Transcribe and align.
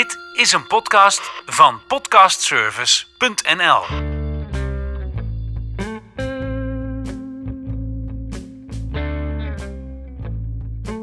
Dit 0.00 0.18
is 0.34 0.52
een 0.52 0.66
podcast 0.66 1.20
van 1.46 1.80
podcastservice.nl. 1.88 3.82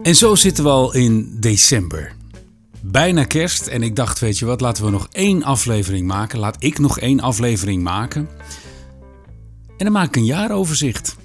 En 0.03 0.15
zo 0.15 0.35
zitten 0.35 0.63
we 0.63 0.69
al 0.69 0.93
in 0.93 1.39
december. 1.39 2.15
Bijna 2.81 3.23
kerst 3.23 3.67
en 3.67 3.83
ik 3.83 3.95
dacht, 3.95 4.19
weet 4.19 4.39
je 4.39 4.45
wat, 4.45 4.61
laten 4.61 4.85
we 4.85 4.91
nog 4.91 5.07
één 5.11 5.43
aflevering 5.43 6.07
maken. 6.07 6.39
Laat 6.39 6.55
ik 6.59 6.79
nog 6.79 6.99
één 6.99 7.19
aflevering 7.19 7.83
maken. 7.83 8.29
En 9.67 9.85
dan 9.85 9.91
maak 9.91 10.07
ik 10.07 10.15
een 10.15 10.25
jaaroverzicht. 10.25 11.15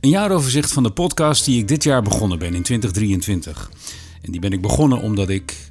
Een 0.00 0.10
jaaroverzicht 0.10 0.72
van 0.72 0.82
de 0.82 0.92
podcast 0.92 1.44
die 1.44 1.58
ik 1.58 1.68
dit 1.68 1.82
jaar 1.84 2.02
begonnen 2.02 2.38
ben 2.38 2.54
in 2.54 2.62
2023. 2.62 3.70
En 4.22 4.30
die 4.30 4.40
ben 4.40 4.52
ik 4.52 4.60
begonnen 4.60 5.00
omdat 5.00 5.28
ik 5.28 5.69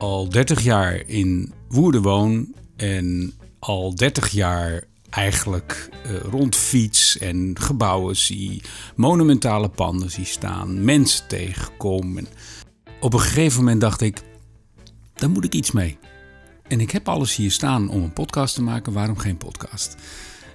al 0.00 0.28
30 0.28 0.62
jaar 0.62 1.02
in 1.06 1.52
Woerden 1.68 2.02
woon 2.02 2.54
en 2.76 3.32
al 3.58 3.94
30 3.94 4.28
jaar 4.28 4.84
eigenlijk 5.10 5.88
uh, 6.06 6.16
rondfiets 6.16 7.18
en 7.18 7.56
gebouwen 7.60 8.16
zie, 8.16 8.62
monumentale 8.96 9.68
panden 9.68 10.10
zie 10.10 10.24
staan, 10.24 10.84
mensen 10.84 11.26
tegenkom. 11.26 12.18
En 12.18 12.26
op 13.00 13.12
een 13.12 13.20
gegeven 13.20 13.58
moment 13.58 13.80
dacht 13.80 14.00
ik, 14.00 14.22
daar 15.14 15.30
moet 15.30 15.44
ik 15.44 15.54
iets 15.54 15.70
mee. 15.70 15.98
En 16.68 16.80
ik 16.80 16.90
heb 16.90 17.08
alles 17.08 17.36
hier 17.36 17.50
staan 17.50 17.88
om 17.88 18.02
een 18.02 18.12
podcast 18.12 18.54
te 18.54 18.62
maken, 18.62 18.92
waarom 18.92 19.18
geen 19.18 19.36
podcast? 19.36 19.96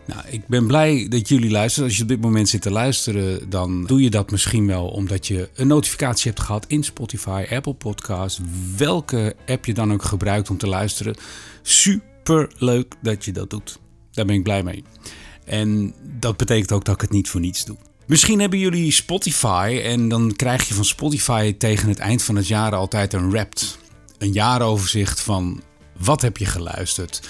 Nou, 0.05 0.21
ik 0.29 0.47
ben 0.47 0.67
blij 0.67 1.07
dat 1.09 1.27
jullie 1.27 1.51
luisteren. 1.51 1.87
Als 1.87 1.97
je 1.97 2.03
op 2.03 2.09
dit 2.09 2.21
moment 2.21 2.49
zit 2.49 2.61
te 2.61 2.71
luisteren, 2.71 3.49
dan 3.49 3.85
doe 3.85 4.01
je 4.01 4.09
dat 4.09 4.31
misschien 4.31 4.67
wel 4.67 4.87
omdat 4.87 5.27
je 5.27 5.49
een 5.55 5.67
notificatie 5.67 6.31
hebt 6.31 6.43
gehad 6.43 6.65
in 6.67 6.83
Spotify, 6.83 7.45
Apple 7.49 7.73
Podcasts, 7.73 8.39
welke 8.77 9.35
app 9.47 9.65
je 9.65 9.73
dan 9.73 9.93
ook 9.93 10.03
gebruikt 10.03 10.49
om 10.49 10.57
te 10.57 10.67
luisteren. 10.67 11.15
Super 11.61 12.53
leuk 12.57 12.95
dat 13.01 13.25
je 13.25 13.31
dat 13.31 13.49
doet. 13.49 13.79
Daar 14.11 14.25
ben 14.25 14.35
ik 14.35 14.43
blij 14.43 14.63
mee. 14.63 14.83
En 15.45 15.93
dat 16.19 16.37
betekent 16.37 16.71
ook 16.71 16.85
dat 16.85 16.95
ik 16.95 17.01
het 17.01 17.11
niet 17.11 17.29
voor 17.29 17.41
niets 17.41 17.65
doe. 17.65 17.77
Misschien 18.05 18.39
hebben 18.39 18.59
jullie 18.59 18.91
Spotify 18.91 19.81
en 19.83 20.09
dan 20.09 20.35
krijg 20.35 20.67
je 20.67 20.73
van 20.73 20.85
Spotify 20.85 21.53
tegen 21.57 21.89
het 21.89 21.99
eind 21.99 22.23
van 22.23 22.35
het 22.35 22.47
jaar 22.47 22.75
altijd 22.75 23.13
een 23.13 23.29
Wrapped. 23.29 23.77
Een 24.17 24.31
jaaroverzicht 24.31 25.21
van 25.21 25.61
wat 25.97 26.21
heb 26.21 26.37
je 26.37 26.45
geluisterd 26.45 27.21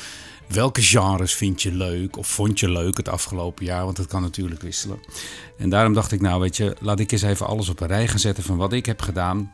welke 0.47 0.81
genres 0.81 1.33
vind 1.33 1.61
je 1.61 1.71
leuk 1.71 2.17
of 2.17 2.27
vond 2.27 2.59
je 2.59 2.69
leuk 2.69 2.97
het 2.97 3.09
afgelopen 3.09 3.65
jaar? 3.65 3.83
Want 3.83 3.97
dat 3.97 4.07
kan 4.07 4.21
natuurlijk 4.21 4.61
wisselen. 4.61 4.99
En 5.57 5.69
daarom 5.69 5.93
dacht 5.93 6.11
ik, 6.11 6.21
nou 6.21 6.41
weet 6.41 6.57
je, 6.57 6.75
laat 6.79 6.99
ik 6.99 7.11
eens 7.11 7.21
even 7.21 7.47
alles 7.47 7.69
op 7.69 7.79
een 7.79 7.87
rij 7.87 8.07
gaan 8.07 8.19
zetten 8.19 8.43
van 8.43 8.57
wat 8.57 8.73
ik 8.73 8.85
heb 8.85 9.01
gedaan. 9.01 9.49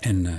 En 0.00 0.24
uh, 0.24 0.32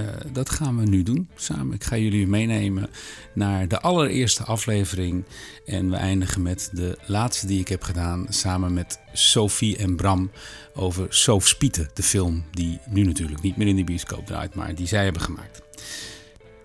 uh, 0.00 0.06
dat 0.32 0.50
gaan 0.50 0.78
we 0.78 0.86
nu 0.86 1.02
doen 1.02 1.28
samen. 1.34 1.74
Ik 1.74 1.84
ga 1.84 1.96
jullie 1.96 2.26
meenemen 2.26 2.90
naar 3.34 3.68
de 3.68 3.80
allereerste 3.80 4.44
aflevering. 4.44 5.24
En 5.66 5.90
we 5.90 5.96
eindigen 5.96 6.42
met 6.42 6.70
de 6.72 6.98
laatste 7.06 7.46
die 7.46 7.60
ik 7.60 7.68
heb 7.68 7.82
gedaan 7.82 8.26
samen 8.28 8.72
met 8.72 8.98
Sophie 9.12 9.76
en 9.76 9.96
Bram 9.96 10.30
over 10.74 11.06
Sof 11.08 11.48
Spieten, 11.48 11.90
de 11.94 12.02
film 12.02 12.44
die 12.50 12.78
nu 12.88 13.02
natuurlijk 13.02 13.42
niet 13.42 13.56
meer 13.56 13.66
in 13.66 13.76
de 13.76 13.84
bioscoop 13.84 14.26
draait, 14.26 14.54
maar 14.54 14.74
die 14.74 14.86
zij 14.86 15.04
hebben 15.04 15.22
gemaakt. 15.22 15.62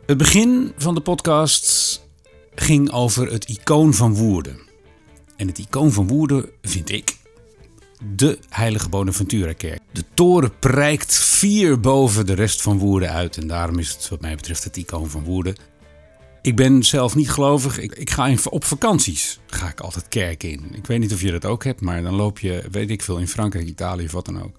Het 0.06 0.18
begin 0.18 0.74
van 0.78 0.96
de 0.96 1.02
podcast 1.02 1.87
ging 2.60 2.92
over 2.92 3.32
het 3.32 3.46
icoon 3.46 3.94
van 3.94 4.16
Woerden. 4.16 4.60
En 5.36 5.48
het 5.48 5.58
icoon 5.58 5.92
van 5.92 6.08
Woerden 6.08 6.50
vind 6.62 6.92
ik 6.92 7.18
de 8.16 8.40
Heilige 8.50 8.90
Bonaventura-kerk. 8.90 9.80
De 9.92 10.04
toren 10.14 10.60
prijkt 10.60 11.18
vier 11.18 11.80
boven 11.80 12.26
de 12.26 12.34
rest 12.34 12.62
van 12.62 12.78
Woerden 12.78 13.12
uit. 13.12 13.38
En 13.38 13.48
daarom 13.48 13.80
is 13.80 13.90
het 13.90 14.10
wat 14.10 14.22
mij 14.22 14.36
betreft 14.36 14.64
het 14.64 14.78
icoon 14.78 15.10
van 15.10 15.24
Woerden. 15.24 15.56
Ik 16.42 16.56
ben 16.56 16.84
zelf 16.84 17.16
niet 17.16 17.30
gelovig. 17.30 17.80
Ik, 17.80 17.96
ik 17.96 18.10
ga 18.10 18.36
op 18.50 18.64
vakanties. 18.64 19.40
Ga 19.48 19.70
ik 19.70 19.80
altijd 19.80 20.08
kerk 20.08 20.44
in. 20.44 20.66
Ik 20.74 20.86
weet 20.86 21.00
niet 21.00 21.14
of 21.14 21.22
je 21.22 21.32
dat 21.32 21.46
ook 21.46 21.64
hebt, 21.64 21.82
maar 21.82 22.02
dan 22.02 22.16
loop 22.16 22.40
je, 22.40 22.64
weet 22.72 22.90
ik 22.90 23.02
veel, 23.02 23.18
in 23.18 23.28
Frankrijk, 23.28 23.68
Italië 23.68 24.06
of 24.06 24.12
wat 24.12 24.26
dan 24.26 24.42
ook. 24.42 24.56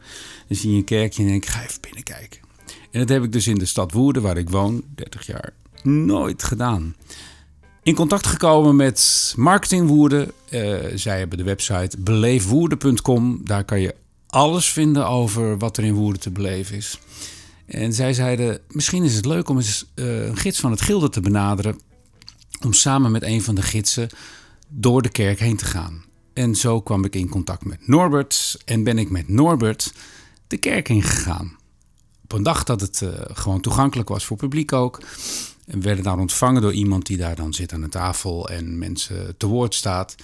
Dan 0.48 0.56
zie 0.56 0.70
je 0.70 0.76
een 0.76 0.84
kerkje 0.84 1.22
en 1.22 1.28
denk 1.28 1.44
ik, 1.44 1.50
ga 1.50 1.62
even 1.62 1.80
binnenkijken. 1.80 2.40
En 2.90 3.00
dat 3.00 3.08
heb 3.08 3.22
ik 3.22 3.32
dus 3.32 3.46
in 3.46 3.58
de 3.58 3.66
stad 3.66 3.92
Woerden, 3.92 4.22
waar 4.22 4.36
ik 4.36 4.50
woon, 4.50 4.82
30 4.94 5.26
jaar, 5.26 5.52
nooit 5.82 6.42
gedaan 6.42 6.94
in 7.88 7.94
contact 7.94 8.26
gekomen 8.26 8.76
met 8.76 9.32
Marketing 9.36 9.88
Woerden. 9.88 10.32
Uh, 10.50 10.76
zij 10.94 11.18
hebben 11.18 11.38
de 11.38 11.44
website 11.44 11.96
beleefwoerden.com. 11.98 13.40
Daar 13.44 13.64
kan 13.64 13.80
je 13.80 13.94
alles 14.26 14.72
vinden 14.72 15.06
over 15.06 15.58
wat 15.58 15.76
er 15.76 15.84
in 15.84 15.94
Woerden 15.94 16.20
te 16.20 16.30
beleven 16.30 16.76
is. 16.76 16.98
En 17.66 17.92
zij 17.92 18.12
zeiden: 18.12 18.60
Misschien 18.68 19.04
is 19.04 19.14
het 19.14 19.24
leuk 19.24 19.48
om 19.48 19.56
eens 19.56 19.84
uh, 19.94 20.26
een 20.26 20.36
gids 20.36 20.60
van 20.60 20.70
het 20.70 20.80
Gilde 20.80 21.08
te 21.08 21.20
benaderen. 21.20 21.80
Om 22.64 22.72
samen 22.72 23.10
met 23.10 23.22
een 23.22 23.42
van 23.42 23.54
de 23.54 23.62
gidsen 23.62 24.08
door 24.68 25.02
de 25.02 25.08
kerk 25.08 25.38
heen 25.38 25.56
te 25.56 25.64
gaan. 25.64 26.04
En 26.32 26.54
zo 26.54 26.80
kwam 26.80 27.04
ik 27.04 27.14
in 27.14 27.28
contact 27.28 27.64
met 27.64 27.88
Norbert. 27.88 28.56
En 28.64 28.82
ben 28.82 28.98
ik 28.98 29.10
met 29.10 29.28
Norbert 29.28 29.92
de 30.46 30.56
kerk 30.56 30.88
ingegaan. 30.88 31.56
Op 32.22 32.32
een 32.32 32.42
dag 32.42 32.64
dat 32.64 32.80
het 32.80 33.00
uh, 33.00 33.10
gewoon 33.32 33.60
toegankelijk 33.60 34.08
was 34.08 34.24
voor 34.24 34.36
publiek 34.36 34.72
ook. 34.72 35.00
En 35.68 35.82
werden 35.82 36.04
daar 36.04 36.18
ontvangen 36.18 36.62
door 36.62 36.72
iemand 36.72 37.06
die 37.06 37.16
daar 37.16 37.36
dan 37.36 37.54
zit 37.54 37.72
aan 37.72 37.80
de 37.80 37.88
tafel 37.88 38.48
en 38.48 38.78
mensen 38.78 39.36
te 39.36 39.46
woord 39.46 39.74
staat. 39.74 40.14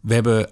We 0.00 0.14
hebben 0.14 0.50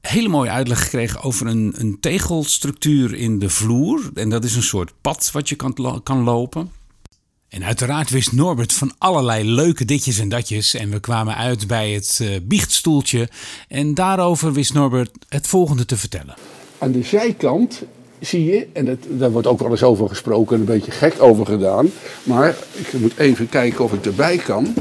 hele 0.00 0.28
mooie 0.28 0.50
uitleg 0.50 0.82
gekregen 0.82 1.22
over 1.22 1.46
een, 1.46 1.74
een 1.76 2.00
tegelstructuur 2.00 3.14
in 3.14 3.38
de 3.38 3.48
vloer. 3.48 4.10
En 4.14 4.28
dat 4.28 4.44
is 4.44 4.56
een 4.56 4.62
soort 4.62 4.92
pad 5.00 5.30
wat 5.32 5.48
je 5.48 5.54
kan, 5.54 6.00
kan 6.02 6.22
lopen. 6.22 6.70
En 7.48 7.64
uiteraard 7.64 8.10
wist 8.10 8.32
Norbert 8.32 8.72
van 8.72 8.92
allerlei 8.98 9.44
leuke 9.50 9.84
ditjes 9.84 10.18
en 10.18 10.28
datjes. 10.28 10.74
En 10.74 10.90
we 10.90 11.00
kwamen 11.00 11.36
uit 11.36 11.66
bij 11.66 11.90
het 11.92 12.18
uh, 12.22 12.36
biechtstoeltje. 12.42 13.28
En 13.68 13.94
daarover 13.94 14.52
wist 14.52 14.74
Norbert 14.74 15.10
het 15.28 15.46
volgende 15.46 15.84
te 15.84 15.96
vertellen. 15.96 16.34
Aan 16.78 16.92
de 16.92 17.02
zijkant 17.02 17.82
zie 18.26 18.44
je, 18.44 18.66
en 18.72 18.84
dat, 18.84 18.98
daar 19.08 19.30
wordt 19.30 19.46
ook 19.46 19.58
wel 19.58 19.70
eens 19.70 19.82
over 19.82 20.08
gesproken 20.08 20.54
en 20.54 20.60
een 20.60 20.66
beetje 20.66 20.90
gek 20.90 21.14
over 21.18 21.46
gedaan. 21.46 21.90
Maar 22.22 22.54
ik 22.72 22.92
moet 22.92 23.18
even 23.18 23.48
kijken 23.48 23.84
of 23.84 23.92
ik 23.92 24.04
erbij 24.04 24.36
kan. 24.36 24.74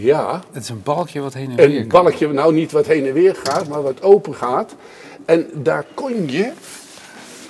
Ja. 0.00 0.42
Het 0.52 0.62
is 0.62 0.68
een 0.68 0.82
balkje 0.82 1.20
wat 1.20 1.34
heen 1.34 1.50
en 1.50 1.56
weer 1.56 1.68
gaat. 1.68 1.82
Een 1.82 1.88
balkje, 1.88 2.32
nou 2.32 2.54
niet 2.54 2.72
wat 2.72 2.86
heen 2.86 3.06
en 3.06 3.12
weer 3.12 3.36
gaat, 3.42 3.68
maar 3.68 3.82
wat 3.82 4.02
open 4.02 4.34
gaat. 4.34 4.74
En 5.24 5.46
daar 5.54 5.84
kon 5.94 6.30
je, 6.30 6.52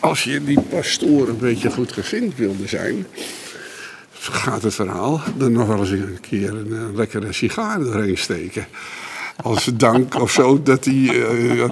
als 0.01 0.25
je 0.25 0.45
die 0.45 0.61
pastoor 0.61 1.29
een 1.29 1.39
beetje 1.39 1.71
goed 1.71 1.93
gezind 1.93 2.37
wilde 2.37 2.67
zijn, 2.67 3.07
gaat 4.13 4.63
het 4.63 4.75
verhaal, 4.75 5.21
dan 5.37 5.53
nog 5.53 5.67
wel 5.67 5.79
eens 5.79 5.91
een 5.91 6.19
keer 6.21 6.49
een, 6.49 6.73
een 6.73 6.89
eh, 6.89 6.97
lekkere 6.97 7.33
sigaar 7.33 7.81
erin 7.81 8.19
steken 8.19 8.67
als 9.43 9.65
dank 9.75 10.21
of 10.21 10.33
zo 10.33 10.63
dat 10.63 10.85
hij, 10.85 10.95
uh, 10.95 11.65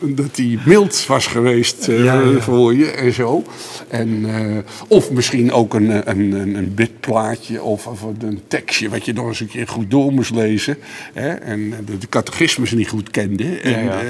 dat 0.00 0.36
hij 0.36 0.58
mild 0.64 1.06
was 1.06 1.26
geweest 1.26 1.88
uh, 1.88 2.36
voor 2.36 2.74
je 2.74 2.90
en 2.90 3.12
zo. 3.12 3.44
En, 3.88 4.08
uh, 4.08 4.58
of 4.88 5.10
misschien 5.10 5.52
ook 5.52 5.74
een, 5.74 6.10
een, 6.10 6.32
een 6.56 6.74
bidplaatje 6.74 7.62
of, 7.62 7.86
of, 7.86 8.02
een 8.02 8.42
tekstje 8.48 8.88
wat 8.88 9.04
je 9.04 9.12
nog 9.12 9.26
eens 9.26 9.40
een 9.40 9.48
keer 9.48 9.68
goed 9.68 9.90
door 9.90 10.12
moest 10.12 10.30
lezen. 10.30 10.78
Hè? 11.12 11.28
En 11.28 11.74
de, 11.86 11.98
de 11.98 12.08
catechismus 12.08 12.70
niet 12.72 12.88
goed 12.88 13.10
kende. 13.10 13.58
En, 13.60 13.84
ja, 13.84 14.00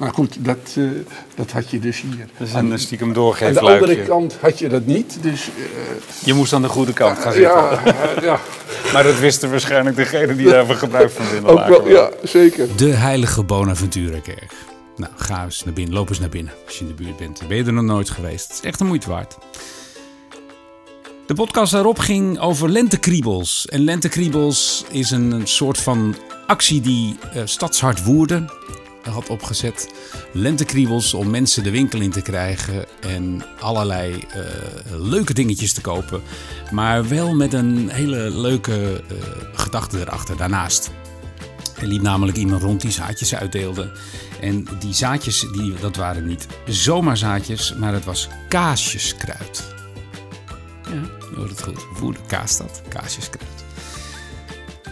maar 0.00 0.12
goed, 0.14 0.44
dat, 0.44 0.76
dat 1.34 1.52
had 1.52 1.70
je 1.70 1.78
dus 1.78 2.00
hier. 2.00 2.26
Dat 2.38 2.48
is 2.48 2.54
een 2.54 2.78
stiekem 2.78 3.12
doorgeven. 3.12 3.58
Aan 3.58 3.64
de 3.64 3.72
andere 3.72 4.02
kant 4.02 4.36
had 4.40 4.58
je 4.58 4.68
dat 4.68 4.86
niet. 4.86 5.18
Dus, 5.22 5.48
je 6.24 6.34
moest 6.34 6.52
aan 6.52 6.62
de 6.62 6.68
goede 6.68 6.92
kant 6.92 7.18
gaan 7.18 7.32
zitten. 7.32 7.50
Ja, 7.50 7.82
ja. 8.22 8.40
maar 8.92 9.02
dat 9.02 9.18
wisten 9.18 9.50
waarschijnlijk 9.50 9.96
degene 9.96 10.36
die 10.36 10.48
daar 10.48 10.66
gebruik 10.66 11.10
van 11.10 11.30
willen 11.30 11.54
maken. 11.54 11.72
Wel, 11.72 11.88
ja, 11.88 12.10
zeker. 12.22 12.68
De 12.76 12.90
Heilige 12.90 13.42
Bonaventura-kerk. 13.42 14.52
Nou, 14.96 15.12
ga 15.16 15.44
eens 15.44 15.64
naar 15.64 15.74
binnen. 15.74 15.94
Loop 15.94 16.08
eens 16.08 16.20
naar 16.20 16.28
binnen 16.28 16.52
als 16.66 16.78
je 16.78 16.84
in 16.84 16.96
de 16.96 17.02
buurt 17.02 17.16
bent. 17.16 17.48
Ben 17.48 17.56
je 17.56 17.64
er 17.64 17.72
nog 17.72 17.84
nooit 17.84 18.10
geweest? 18.10 18.48
Het 18.48 18.56
is 18.56 18.60
echt 18.60 18.80
een 18.80 18.86
moeite 18.86 19.08
waard. 19.08 19.38
De 21.26 21.34
podcast 21.34 21.72
daarop 21.72 21.98
ging 21.98 22.38
over 22.38 22.68
lentekriebels. 22.68 23.66
En 23.66 23.80
lentekriebels 23.80 24.84
is 24.90 25.10
een 25.10 25.40
soort 25.44 25.78
van 25.78 26.16
actie 26.46 26.80
die 26.80 27.18
uh, 27.36 27.42
Stadshart 27.44 28.04
Woerden 28.04 28.50
had 29.02 29.28
opgezet. 29.28 29.88
Lentekriebels 30.32 31.14
om 31.14 31.30
mensen 31.30 31.62
de 31.62 31.70
winkel 31.70 32.00
in 32.00 32.10
te 32.10 32.22
krijgen 32.22 32.84
en 33.00 33.42
allerlei 33.60 34.14
uh, 34.14 34.42
leuke 34.98 35.34
dingetjes 35.34 35.72
te 35.72 35.80
kopen. 35.80 36.22
Maar 36.70 37.08
wel 37.08 37.34
met 37.34 37.52
een 37.52 37.88
hele 37.88 38.30
leuke 38.30 39.02
uh, 39.12 39.18
gedachte 39.52 40.00
erachter 40.00 40.36
daarnaast. 40.36 40.90
Er 41.80 41.86
liep 41.86 42.02
namelijk 42.02 42.36
iemand 42.36 42.62
rond 42.62 42.80
die 42.80 42.90
zaadjes 42.90 43.34
uitdeelde. 43.34 43.92
En 44.40 44.66
die 44.78 44.94
zaadjes, 44.94 45.46
die, 45.52 45.74
dat 45.80 45.96
waren 45.96 46.26
niet 46.26 46.46
zomaar 46.66 47.16
zaadjes, 47.16 47.74
maar 47.74 47.92
het 47.92 48.04
was 48.04 48.28
kaasjeskruid. 48.48 49.74
Ja, 50.84 51.00
je 51.30 51.36
hoort 51.36 51.50
het 51.50 51.62
goed. 51.62 51.86
Voerde 51.94 52.18
kaasstad, 52.26 52.82
kaasjeskruid. 52.88 53.48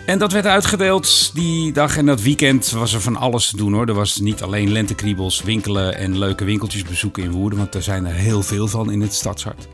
En 0.08 0.19
dat 0.19 0.32
werd 0.32 0.46
uitgedeeld 0.46 1.31
die 1.34 1.72
dag 1.72 1.96
en 1.96 2.06
dat 2.06 2.22
weekend 2.22 2.70
was 2.70 2.94
er 2.94 3.00
van 3.00 3.16
alles 3.16 3.50
te 3.50 3.56
doen 3.56 3.72
hoor. 3.72 3.87
Er 3.87 3.94
was 3.94 4.19
niet 4.19 4.43
alleen 4.43 4.72
lentekriebels, 4.72 5.43
winkelen 5.43 5.96
en 5.96 6.19
leuke 6.19 6.44
winkeltjes 6.44 6.82
bezoeken 6.82 7.22
in 7.22 7.31
Woerden, 7.31 7.58
want 7.58 7.75
er 7.75 7.82
zijn 7.82 8.06
er 8.06 8.14
heel 8.14 8.43
veel 8.43 8.69
van 8.69 8.90
in 8.90 9.00
het 9.00 9.14
stadshart. 9.14 9.69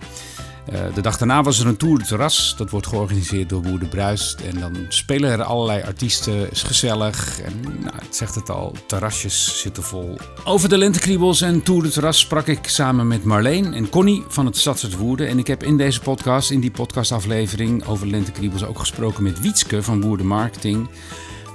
Eh, 0.67 0.95
de 0.95 1.01
dag 1.01 1.17
daarna 1.17 1.43
was 1.43 1.61
er 1.61 1.67
een 1.67 1.77
Tour 1.77 1.99
de 1.99 2.05
Terras. 2.05 2.55
Dat 2.57 2.71
wordt 2.71 2.87
georganiseerd 2.87 3.49
door 3.49 3.63
Woerde 3.63 3.87
Bruist. 3.87 4.41
En 4.41 4.61
dan 4.61 4.77
spelen 4.89 5.31
er 5.31 5.43
allerlei 5.43 5.83
artiesten. 5.83 6.51
Is 6.51 6.63
gezellig. 6.63 7.41
En 7.41 7.61
nou, 7.63 7.95
het 7.95 8.17
zegt 8.17 8.35
het 8.35 8.51
al, 8.51 8.77
terrasjes 8.87 9.61
zitten 9.61 9.83
vol. 9.83 10.19
Over 10.45 10.69
de 10.69 10.79
lentekriebels 10.79 11.41
en 11.41 11.63
Tour 11.63 11.83
de 11.83 11.89
Terras 11.89 12.19
sprak 12.19 12.47
ik 12.47 12.69
samen 12.69 13.07
met 13.07 13.25
Marleen 13.25 13.75
en 13.75 13.89
Connie 13.89 14.25
van 14.29 14.47
het 14.47 14.57
Stadshart 14.57 14.97
Woerden. 14.97 15.29
En 15.29 15.39
ik 15.39 15.47
heb 15.47 15.63
in 15.63 15.77
deze 15.77 16.01
podcast, 16.01 16.51
in 16.51 16.61
die 16.61 16.71
podcastaflevering 16.71 17.87
over 17.87 18.07
lentekriebels 18.07 18.65
ook 18.65 18.79
gesproken 18.79 19.23
met 19.23 19.41
Wietske 19.41 19.83
van 19.83 20.01
Woerden 20.01 20.27
Marketing. 20.27 20.89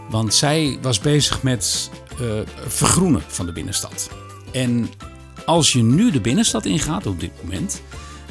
Want 0.10 0.34
zij 0.34 0.78
was 0.82 1.00
bezig 1.00 1.44
met 1.44 1.90
uh, 2.22 2.28
vergroenen 2.68 3.22
van 3.28 3.46
de 3.46 3.52
binnenstad. 3.52 4.10
En 4.52 4.90
als 5.46 5.74
je 5.74 5.84
nu 5.84 6.12
de 6.12 6.22
binnenstad 6.22 6.66
ingaat 6.66 7.06
op 7.06 7.20
dit 7.20 7.32
moment, 7.44 7.82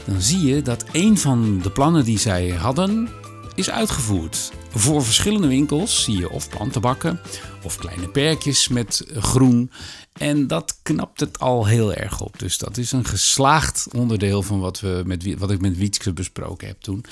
dan 0.09 0.23
zie 0.23 0.47
je 0.47 0.63
dat 0.63 0.85
een 0.93 1.19
van 1.19 1.61
de 1.63 1.71
plannen 1.71 2.05
die 2.05 2.19
zij 2.19 2.49
hadden 2.49 3.09
is 3.55 3.71
uitgevoerd. 3.71 4.53
Voor 4.71 5.05
verschillende 5.05 5.47
winkels 5.47 6.05
zie 6.05 6.19
je 6.19 6.31
of 6.31 6.49
plantenbakken 6.49 7.21
of 7.63 7.77
kleine 7.77 8.09
perkjes 8.09 8.69
met 8.69 9.07
groen. 9.15 9.71
En 10.13 10.47
dat 10.47 10.79
knapt 10.83 11.21
het 11.21 11.39
al 11.39 11.67
heel 11.67 11.95
erg 11.95 12.21
op. 12.21 12.39
Dus 12.39 12.59
dat 12.59 12.77
is 12.77 12.93
een 12.93 13.05
geslaagd 13.05 13.89
onderdeel 13.95 14.43
van 14.43 14.61
wat, 14.61 14.81
we 14.81 15.03
met, 15.07 15.39
wat 15.39 15.51
ik 15.51 15.61
met 15.61 15.77
Wietske 15.77 16.13
besproken 16.13 16.69
heb 16.69 16.81
toen. 16.81 17.05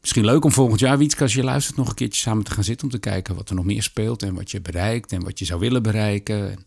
Misschien 0.00 0.24
leuk 0.24 0.44
om 0.44 0.52
volgend 0.52 0.80
jaar, 0.80 0.98
Wietske, 0.98 1.22
als 1.22 1.34
je 1.34 1.44
luistert, 1.44 1.76
nog 1.76 1.88
een 1.88 1.94
keertje 1.94 2.20
samen 2.20 2.44
te 2.44 2.50
gaan 2.50 2.64
zitten 2.64 2.86
om 2.86 2.92
te 2.92 2.98
kijken 2.98 3.34
wat 3.34 3.48
er 3.48 3.54
nog 3.54 3.64
meer 3.64 3.82
speelt 3.82 4.22
en 4.22 4.34
wat 4.34 4.50
je 4.50 4.60
bereikt 4.60 5.12
en 5.12 5.24
wat 5.24 5.38
je 5.38 5.44
zou 5.44 5.60
willen 5.60 5.82
bereiken. 5.82 6.64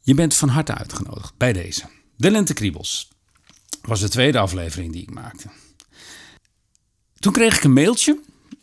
Je 0.00 0.14
bent 0.14 0.34
van 0.34 0.48
harte 0.48 0.74
uitgenodigd 0.74 1.32
bij 1.36 1.52
deze. 1.52 1.82
De 2.16 2.30
Lentekriebels 2.30 3.08
was 3.86 4.00
de 4.00 4.08
tweede 4.08 4.38
aflevering 4.38 4.92
die 4.92 5.02
ik 5.02 5.14
maakte. 5.14 5.48
Toen 7.18 7.32
kreeg 7.32 7.56
ik 7.56 7.64
een 7.64 7.72
mailtje. 7.72 8.20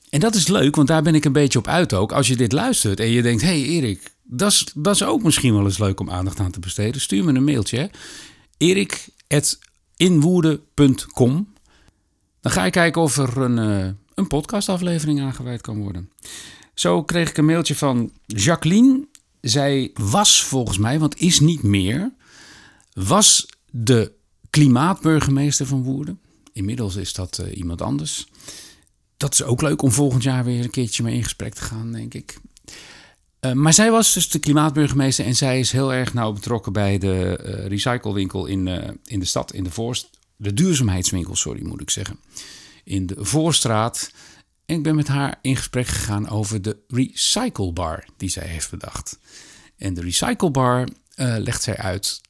En 0.09 0.19
dat 0.19 0.35
is 0.35 0.47
leuk, 0.47 0.75
want 0.75 0.87
daar 0.87 1.01
ben 1.01 1.15
ik 1.15 1.25
een 1.25 1.31
beetje 1.31 1.59
op 1.59 1.67
uit 1.67 1.93
ook. 1.93 2.11
Als 2.11 2.27
je 2.27 2.35
dit 2.35 2.51
luistert 2.51 2.99
en 2.99 3.09
je 3.09 3.21
denkt: 3.21 3.41
hé 3.41 3.47
hey 3.47 3.61
Erik, 3.61 4.11
dat 4.23 4.51
is, 4.51 4.67
dat 4.75 4.95
is 4.95 5.03
ook 5.03 5.23
misschien 5.23 5.53
wel 5.53 5.63
eens 5.63 5.77
leuk 5.77 5.99
om 5.99 6.09
aandacht 6.09 6.39
aan 6.39 6.51
te 6.51 6.59
besteden. 6.59 7.01
Stuur 7.01 7.23
me 7.23 7.33
een 7.33 7.43
mailtje. 7.43 7.91
erik.inwoede.com 8.57 11.53
Dan 12.41 12.51
ga 12.51 12.65
ik 12.65 12.71
kijken 12.71 13.01
of 13.01 13.17
er 13.17 13.37
een, 13.37 13.57
uh, 13.57 13.87
een 14.13 14.27
podcastaflevering 14.27 15.21
aangeweid 15.21 15.61
kan 15.61 15.81
worden. 15.81 16.11
Zo 16.73 17.03
kreeg 17.03 17.29
ik 17.29 17.37
een 17.37 17.45
mailtje 17.45 17.75
van 17.75 18.11
Jacqueline. 18.25 19.07
Zij 19.41 19.91
was 19.93 20.43
volgens 20.43 20.77
mij, 20.77 20.99
want 20.99 21.19
is 21.19 21.39
niet 21.39 21.63
meer, 21.63 22.13
was 22.93 23.45
de 23.71 24.11
klimaatburgemeester 24.53 25.65
van 25.65 25.83
Woerden. 25.83 26.19
Inmiddels 26.51 26.95
is 26.95 27.13
dat 27.13 27.39
uh, 27.41 27.57
iemand 27.57 27.81
anders. 27.81 28.27
Dat 29.17 29.33
is 29.33 29.43
ook 29.43 29.61
leuk 29.61 29.81
om 29.81 29.91
volgend 29.91 30.23
jaar 30.23 30.43
weer 30.43 30.63
een 30.63 30.69
keertje 30.69 31.03
mee 31.03 31.15
in 31.15 31.23
gesprek 31.23 31.53
te 31.53 31.61
gaan, 31.61 31.91
denk 31.91 32.13
ik. 32.13 32.37
Uh, 33.39 33.51
maar 33.51 33.73
zij 33.73 33.91
was 33.91 34.13
dus 34.13 34.29
de 34.29 34.39
klimaatburgemeester 34.39 35.25
en 35.25 35.35
zij 35.35 35.59
is 35.59 35.71
heel 35.71 35.93
erg 35.93 36.13
nauw 36.13 36.31
betrokken 36.31 36.73
bij 36.73 36.97
de 36.97 37.39
uh, 37.45 37.67
recyclewinkel 37.67 38.45
in, 38.45 38.67
in 39.05 39.19
de 39.19 39.25
stad, 39.25 39.53
in 39.53 39.63
de 39.63 39.71
voorst, 39.71 40.09
de 40.35 40.53
duurzaamheidswinkel, 40.53 41.35
sorry 41.35 41.65
moet 41.65 41.81
ik 41.81 41.89
zeggen, 41.89 42.19
in 42.83 43.05
de 43.07 43.15
Voorstraat. 43.17 44.11
En 44.65 44.75
ik 44.75 44.83
ben 44.83 44.95
met 44.95 45.07
haar 45.07 45.39
in 45.41 45.55
gesprek 45.55 45.87
gegaan 45.87 46.29
over 46.29 46.61
de 46.61 46.77
recyclebar 46.87 48.05
die 48.17 48.29
zij 48.29 48.47
heeft 48.47 48.69
bedacht. 48.69 49.19
En 49.77 49.93
de 49.93 50.01
recyclebar 50.01 50.87
legt 51.15 51.63
zij 51.63 51.77
uit 51.77 52.21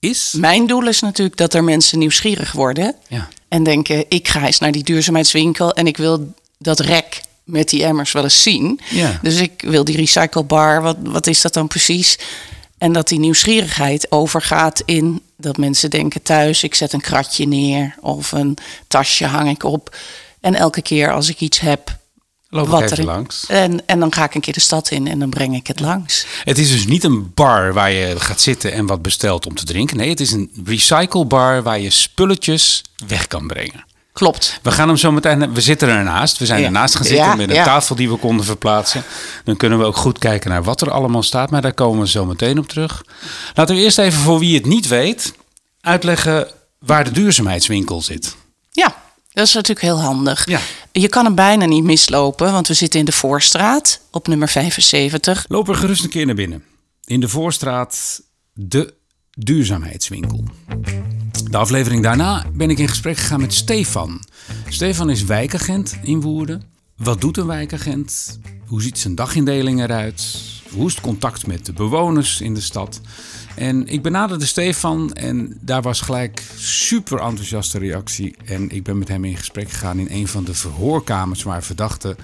is? 0.00 0.34
Mijn 0.36 0.66
doel 0.66 0.88
is 0.88 1.00
natuurlijk 1.00 1.36
dat 1.36 1.54
er 1.54 1.64
mensen 1.64 1.98
nieuwsgierig 1.98 2.52
worden. 2.52 2.94
Ja. 3.08 3.28
En 3.48 3.62
denken, 3.62 4.04
ik 4.08 4.28
ga 4.28 4.46
eens 4.46 4.58
naar 4.58 4.72
die 4.72 4.84
duurzaamheidswinkel 4.84 5.72
en 5.72 5.86
ik 5.86 5.96
wil 5.96 6.34
dat 6.58 6.80
rek 6.80 7.20
met 7.44 7.68
die 7.68 7.84
emmers 7.84 8.12
wel 8.12 8.22
eens 8.22 8.42
zien. 8.42 8.80
Ja. 8.90 9.18
Dus 9.22 9.40
ik 9.40 9.62
wil 9.66 9.84
die 9.84 9.96
recyclebar, 9.96 10.82
wat, 10.82 10.96
wat 11.02 11.26
is 11.26 11.40
dat 11.40 11.54
dan 11.54 11.68
precies? 11.68 12.18
En 12.78 12.92
dat 12.92 13.08
die 13.08 13.18
nieuwsgierigheid 13.18 14.12
overgaat 14.12 14.82
in 14.84 15.22
dat 15.36 15.56
mensen 15.56 15.90
denken 15.90 16.22
thuis, 16.22 16.62
ik 16.62 16.74
zet 16.74 16.92
een 16.92 17.00
kratje 17.00 17.46
neer 17.46 17.94
of 18.00 18.32
een 18.32 18.56
tasje 18.88 19.26
hang 19.26 19.50
ik 19.50 19.64
op. 19.64 19.96
En 20.40 20.54
elke 20.54 20.82
keer 20.82 21.12
als 21.12 21.28
ik 21.28 21.40
iets 21.40 21.60
heb 21.60 21.98
Loop 22.50 22.68
wat 22.68 22.82
ik 22.82 22.90
even 22.90 23.04
langs. 23.04 23.46
En, 23.46 23.86
en 23.86 24.00
dan 24.00 24.12
ga 24.12 24.24
ik 24.24 24.34
een 24.34 24.40
keer 24.40 24.52
de 24.52 24.60
stad 24.60 24.90
in 24.90 25.06
en 25.06 25.18
dan 25.18 25.30
breng 25.30 25.54
ik 25.54 25.66
het 25.66 25.80
langs. 25.80 26.26
Het 26.44 26.58
is 26.58 26.70
dus 26.70 26.86
niet 26.86 27.04
een 27.04 27.34
bar 27.34 27.72
waar 27.72 27.90
je 27.90 28.20
gaat 28.20 28.40
zitten 28.40 28.72
en 28.72 28.86
wat 28.86 29.02
bestelt 29.02 29.46
om 29.46 29.54
te 29.54 29.64
drinken. 29.64 29.96
Nee, 29.96 30.08
het 30.08 30.20
is 30.20 30.32
een 30.32 30.50
recyclebar 30.64 31.62
waar 31.62 31.80
je 31.80 31.90
spulletjes 31.90 32.82
weg 33.06 33.26
kan 33.26 33.46
brengen. 33.46 33.84
Klopt. 34.12 34.58
We 34.62 34.70
gaan 34.70 34.88
hem 34.88 34.96
zo 34.96 35.12
meteen. 35.12 35.54
We 35.54 35.60
zitten 35.60 35.88
ernaast. 35.88 36.38
We 36.38 36.46
zijn 36.46 36.64
ernaast 36.64 36.96
gaan 36.96 37.04
zitten 37.04 37.36
met 37.36 37.50
een 37.50 37.64
tafel 37.64 37.94
die 37.94 38.10
we 38.10 38.16
konden 38.16 38.44
verplaatsen. 38.44 39.02
Dan 39.44 39.56
kunnen 39.56 39.78
we 39.78 39.84
ook 39.84 39.96
goed 39.96 40.18
kijken 40.18 40.50
naar 40.50 40.62
wat 40.62 40.80
er 40.80 40.90
allemaal 40.90 41.22
staat. 41.22 41.50
Maar 41.50 41.62
daar 41.62 41.72
komen 41.72 42.00
we 42.00 42.08
zo 42.08 42.24
meteen 42.24 42.58
op 42.58 42.68
terug. 42.68 43.04
Laten 43.54 43.74
we 43.74 43.80
eerst 43.80 43.98
even 43.98 44.20
voor 44.20 44.38
wie 44.38 44.54
het 44.54 44.66
niet 44.66 44.88
weet 44.88 45.32
uitleggen 45.80 46.48
waar 46.78 47.04
de 47.04 47.10
duurzaamheidswinkel 47.10 48.02
zit. 48.02 48.36
Dat 49.32 49.46
is 49.46 49.54
natuurlijk 49.54 49.86
heel 49.86 50.00
handig. 50.00 50.48
Ja. 50.48 50.60
Je 50.92 51.08
kan 51.08 51.24
hem 51.24 51.34
bijna 51.34 51.64
niet 51.64 51.84
mislopen, 51.84 52.52
want 52.52 52.68
we 52.68 52.74
zitten 52.74 53.00
in 53.00 53.06
de 53.06 53.12
Voorstraat 53.12 54.00
op 54.10 54.26
nummer 54.28 54.48
75. 54.48 55.44
Loop 55.48 55.68
er 55.68 55.74
gerust 55.74 56.04
een 56.04 56.10
keer 56.10 56.26
naar 56.26 56.34
binnen. 56.34 56.64
In 57.04 57.20
de 57.20 57.28
Voorstraat, 57.28 58.22
de 58.52 58.94
duurzaamheidswinkel. 59.30 60.44
De 61.50 61.56
aflevering 61.56 62.02
daarna 62.02 62.46
ben 62.52 62.70
ik 62.70 62.78
in 62.78 62.88
gesprek 62.88 63.16
gegaan 63.16 63.40
met 63.40 63.54
Stefan. 63.54 64.24
Stefan 64.68 65.10
is 65.10 65.24
wijkagent 65.24 65.98
in 66.02 66.20
Woerden. 66.20 66.62
Wat 66.96 67.20
doet 67.20 67.36
een 67.36 67.46
wijkagent? 67.46 68.38
Hoe 68.66 68.82
ziet 68.82 68.98
zijn 68.98 69.14
dagindeling 69.14 69.82
eruit? 69.82 70.38
Hoe 70.72 70.86
is 70.86 70.94
het 70.94 71.02
contact 71.02 71.46
met 71.46 71.66
de 71.66 71.72
bewoners 71.72 72.40
in 72.40 72.54
de 72.54 72.60
stad? 72.60 73.00
En 73.54 73.88
ik 73.88 74.02
benaderde 74.02 74.46
Stefan 74.46 75.12
en 75.12 75.58
daar 75.60 75.82
was 75.82 76.00
gelijk 76.00 76.42
super 76.56 77.20
enthousiaste 77.20 77.78
reactie. 77.78 78.36
En 78.44 78.70
ik 78.70 78.82
ben 78.82 78.98
met 78.98 79.08
hem 79.08 79.24
in 79.24 79.36
gesprek 79.36 79.70
gegaan 79.70 79.98
in 79.98 80.08
een 80.10 80.28
van 80.28 80.44
de 80.44 80.54
verhoorkamers 80.54 81.42
waar 81.42 81.62
verdachten 81.62 82.16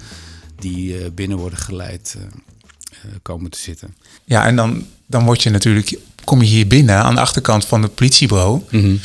die 0.59 0.99
uh, 0.99 1.05
binnen 1.15 1.37
worden 1.37 1.59
geleid 1.59 2.15
uh, 2.17 2.23
uh, 2.23 3.11
komen 3.21 3.51
te 3.51 3.59
zitten. 3.59 3.95
Ja, 4.23 4.45
en 4.45 4.55
dan, 4.55 4.85
dan 5.05 5.25
word 5.25 5.43
je 5.43 5.49
natuurlijk, 5.49 5.97
kom 6.23 6.41
je 6.41 6.47
hier 6.47 6.67
binnen 6.67 6.95
aan 6.95 7.15
de 7.15 7.21
achterkant 7.21 7.65
van 7.65 7.81
het 7.81 7.95
politiebureau. 7.95 8.61
Mm 8.69 8.99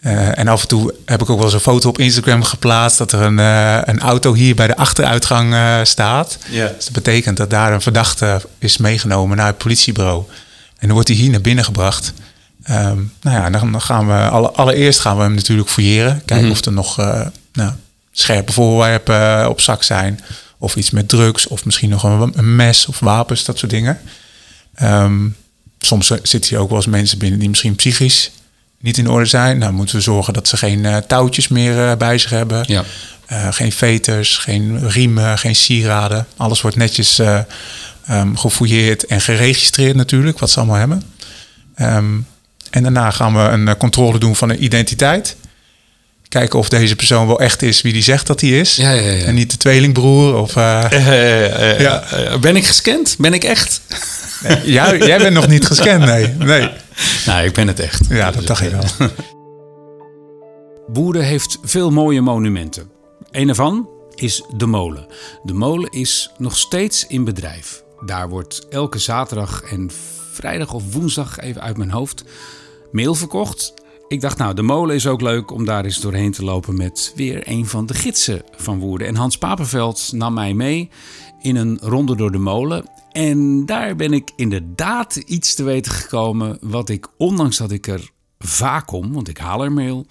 en 0.00 0.48
af 0.48 0.62
en 0.62 0.68
toe 0.68 0.94
heb 1.04 1.22
ik 1.22 1.30
ook 1.30 1.36
wel 1.36 1.44
eens 1.44 1.54
een 1.54 1.60
foto 1.60 1.88
op 1.88 1.98
Instagram 1.98 2.42
geplaatst 2.42 2.98
dat 2.98 3.12
er 3.12 3.20
een, 3.20 3.38
een 3.88 4.00
auto 4.00 4.34
hier 4.34 4.54
bij 4.54 4.66
de 4.66 4.76
achteruitgang 4.76 5.54
staat. 5.86 6.38
Yeah. 6.50 6.74
Dus 6.74 6.84
dat 6.84 6.92
betekent 6.92 7.36
dat 7.36 7.50
daar 7.50 7.72
een 7.72 7.80
verdachte 7.80 8.42
is 8.58 8.76
meegenomen 8.76 9.36
naar 9.36 9.46
het 9.46 9.58
politiebureau. 9.58 10.24
En 10.80 10.86
dan 10.86 10.92
wordt 10.92 11.08
hij 11.08 11.16
hier 11.16 11.30
naar 11.30 11.40
binnen 11.40 11.64
gebracht. 11.64 12.12
Um, 12.70 13.12
nou 13.20 13.36
ja, 13.36 13.50
dan 13.50 13.80
gaan 13.80 14.06
we 14.06 14.12
alle, 14.12 14.50
allereerst 14.50 15.00
gaan 15.00 15.16
we 15.16 15.22
hem 15.22 15.34
natuurlijk 15.34 15.68
fouilleren. 15.68 16.22
Kijken 16.24 16.46
mhm. 16.46 16.56
of 16.56 16.64
er 16.64 16.72
nog 16.72 17.00
uh, 17.00 17.26
nou, 17.52 17.72
scherpe 18.12 18.52
voorwerpen 18.52 19.40
uh, 19.40 19.46
op 19.48 19.60
zak 19.60 19.82
zijn. 19.82 20.20
Of 20.58 20.76
iets 20.76 20.90
met 20.90 21.08
drugs. 21.08 21.46
Of 21.46 21.64
misschien 21.64 21.88
nog 21.88 22.02
een, 22.02 22.32
een 22.36 22.56
mes 22.56 22.86
of 22.86 22.98
wapens, 22.98 23.44
dat 23.44 23.58
soort 23.58 23.70
dingen. 23.70 24.00
Um, 24.82 25.36
soms 25.78 26.06
zitten 26.22 26.50
hier 26.50 26.58
ook 26.58 26.68
wel 26.68 26.78
eens 26.78 26.86
mensen 26.86 27.18
binnen 27.18 27.38
die 27.38 27.48
misschien 27.48 27.74
psychisch 27.74 28.30
niet 28.78 28.98
in 28.98 29.08
orde 29.08 29.26
zijn. 29.26 29.58
Nou 29.58 29.72
moeten 29.72 29.96
we 29.96 30.02
zorgen 30.02 30.32
dat 30.32 30.48
ze 30.48 30.56
geen 30.56 30.84
uh, 30.84 30.96
touwtjes 30.96 31.48
meer 31.48 31.96
bij 31.96 32.18
zich 32.18 32.30
hebben. 32.30 32.64
Ja. 32.66 32.84
geen 33.52 33.72
veters, 33.72 34.36
geen 34.36 34.88
riemen, 34.88 35.38
geen 35.38 35.56
sieraden. 35.56 36.26
Alles 36.36 36.60
wordt 36.60 36.76
netjes 36.76 37.20
um, 38.10 38.36
gefouilleerd 38.36 39.06
en 39.06 39.20
geregistreerd 39.20 39.96
natuurlijk, 39.96 40.38
wat 40.38 40.50
ze 40.50 40.58
allemaal 40.58 40.76
hebben. 40.76 41.02
Um, 41.80 42.26
en 42.70 42.82
daarna 42.82 43.10
gaan 43.10 43.34
we 43.34 43.40
een 43.40 43.68
eh, 43.68 43.74
controle 43.78 44.18
doen 44.18 44.36
van 44.36 44.48
de 44.48 44.56
identiteit. 44.56 45.36
Kijken 46.28 46.58
of 46.58 46.68
deze 46.68 46.96
persoon 46.96 47.26
wel 47.26 47.40
echt 47.40 47.62
is 47.62 47.82
wie 47.82 47.92
die 47.92 48.02
zegt 48.02 48.26
dat 48.26 48.40
hij 48.40 48.50
is. 48.50 48.76
Ja, 48.76 48.90
ja, 48.90 49.10
ja. 49.10 49.24
En 49.24 49.34
niet 49.34 49.50
de 49.50 49.56
tweelingbroer. 49.56 50.34
Of, 50.34 50.56
uh, 50.56 51.80
ja. 51.80 52.04
Ben 52.40 52.56
ik 52.56 52.66
gescand? 52.66 53.16
Ben 53.18 53.34
ik 53.34 53.44
echt? 53.44 53.80
Nee, 54.42 54.70
jij, 54.72 54.98
jij 54.98 55.18
bent 55.18 55.34
nog 55.34 55.46
niet 55.48 55.66
gescand, 55.66 56.04
nee. 56.04 56.26
nee. 56.38 56.70
Nou, 57.26 57.44
ik 57.44 57.52
ben 57.52 57.66
het 57.66 57.80
echt. 57.80 58.00
Ja, 58.08 58.30
dat 58.30 58.46
dacht 58.46 58.62
ik 58.62 58.70
wel. 58.70 58.84
Boeren 60.92 61.24
heeft 61.24 61.58
veel 61.62 61.90
mooie 61.90 62.20
monumenten. 62.20 62.90
Een 63.30 63.46
daarvan 63.46 63.88
is 64.14 64.44
de 64.56 64.66
molen. 64.66 65.06
De 65.42 65.52
molen 65.52 65.90
is 65.90 66.30
nog 66.38 66.58
steeds 66.58 67.06
in 67.06 67.24
bedrijf. 67.24 67.82
Daar 68.04 68.28
wordt 68.28 68.66
elke 68.68 68.98
zaterdag 68.98 69.62
en 69.62 69.90
vrijdag 70.32 70.72
of 70.72 70.92
woensdag, 70.94 71.38
even 71.38 71.62
uit 71.62 71.76
mijn 71.76 71.90
hoofd, 71.90 72.24
mail 72.92 73.14
verkocht. 73.14 73.74
Ik 74.08 74.20
dacht, 74.20 74.38
nou, 74.38 74.54
de 74.54 74.62
molen 74.62 74.94
is 74.94 75.06
ook 75.06 75.20
leuk 75.20 75.50
om 75.50 75.64
daar 75.64 75.84
eens 75.84 76.00
doorheen 76.00 76.32
te 76.32 76.44
lopen 76.44 76.76
met 76.76 77.12
weer 77.16 77.42
een 77.48 77.66
van 77.66 77.86
de 77.86 77.94
gidsen 77.94 78.42
van 78.56 78.78
Woerden. 78.78 79.06
En 79.06 79.16
Hans 79.16 79.38
Papenveld 79.38 80.12
nam 80.12 80.34
mij 80.34 80.54
mee 80.54 80.90
in 81.40 81.56
een 81.56 81.78
ronde 81.82 82.16
door 82.16 82.32
de 82.32 82.38
molen. 82.38 82.90
En 83.12 83.66
daar 83.66 83.96
ben 83.96 84.12
ik 84.12 84.30
inderdaad 84.36 85.16
iets 85.16 85.54
te 85.54 85.62
weten 85.62 85.92
gekomen 85.92 86.58
wat 86.60 86.88
ik, 86.88 87.06
ondanks 87.16 87.56
dat 87.56 87.70
ik 87.70 87.86
er 87.86 88.10
vaak 88.38 88.86
kom, 88.86 89.12
want 89.12 89.28
ik 89.28 89.38
haal 89.38 89.64
er 89.64 89.72
mail, 89.72 90.06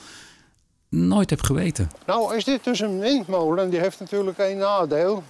nooit 0.89 1.29
heb 1.29 1.41
geweten. 1.41 1.89
Nou, 2.05 2.35
is 2.35 2.43
dit 2.43 2.63
dus 2.63 2.79
een 2.79 2.99
windmolen? 2.99 3.69
Die 3.69 3.79
heeft 3.79 3.99
natuurlijk 3.99 4.37
één 4.37 4.57
nadeel. 4.57 5.23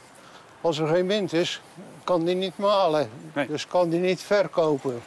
Als 0.62 0.80
er 0.80 0.88
geen 0.88 1.08
wind 1.08 1.34
is, 1.34 1.62
kan 2.10 2.26
die 2.26 2.36
niet 2.36 2.58
malen. 2.58 3.10
Dus 3.48 3.68
kan 3.68 3.90
die 3.90 4.00
niet 4.00 4.22
verkopen. 4.22 5.02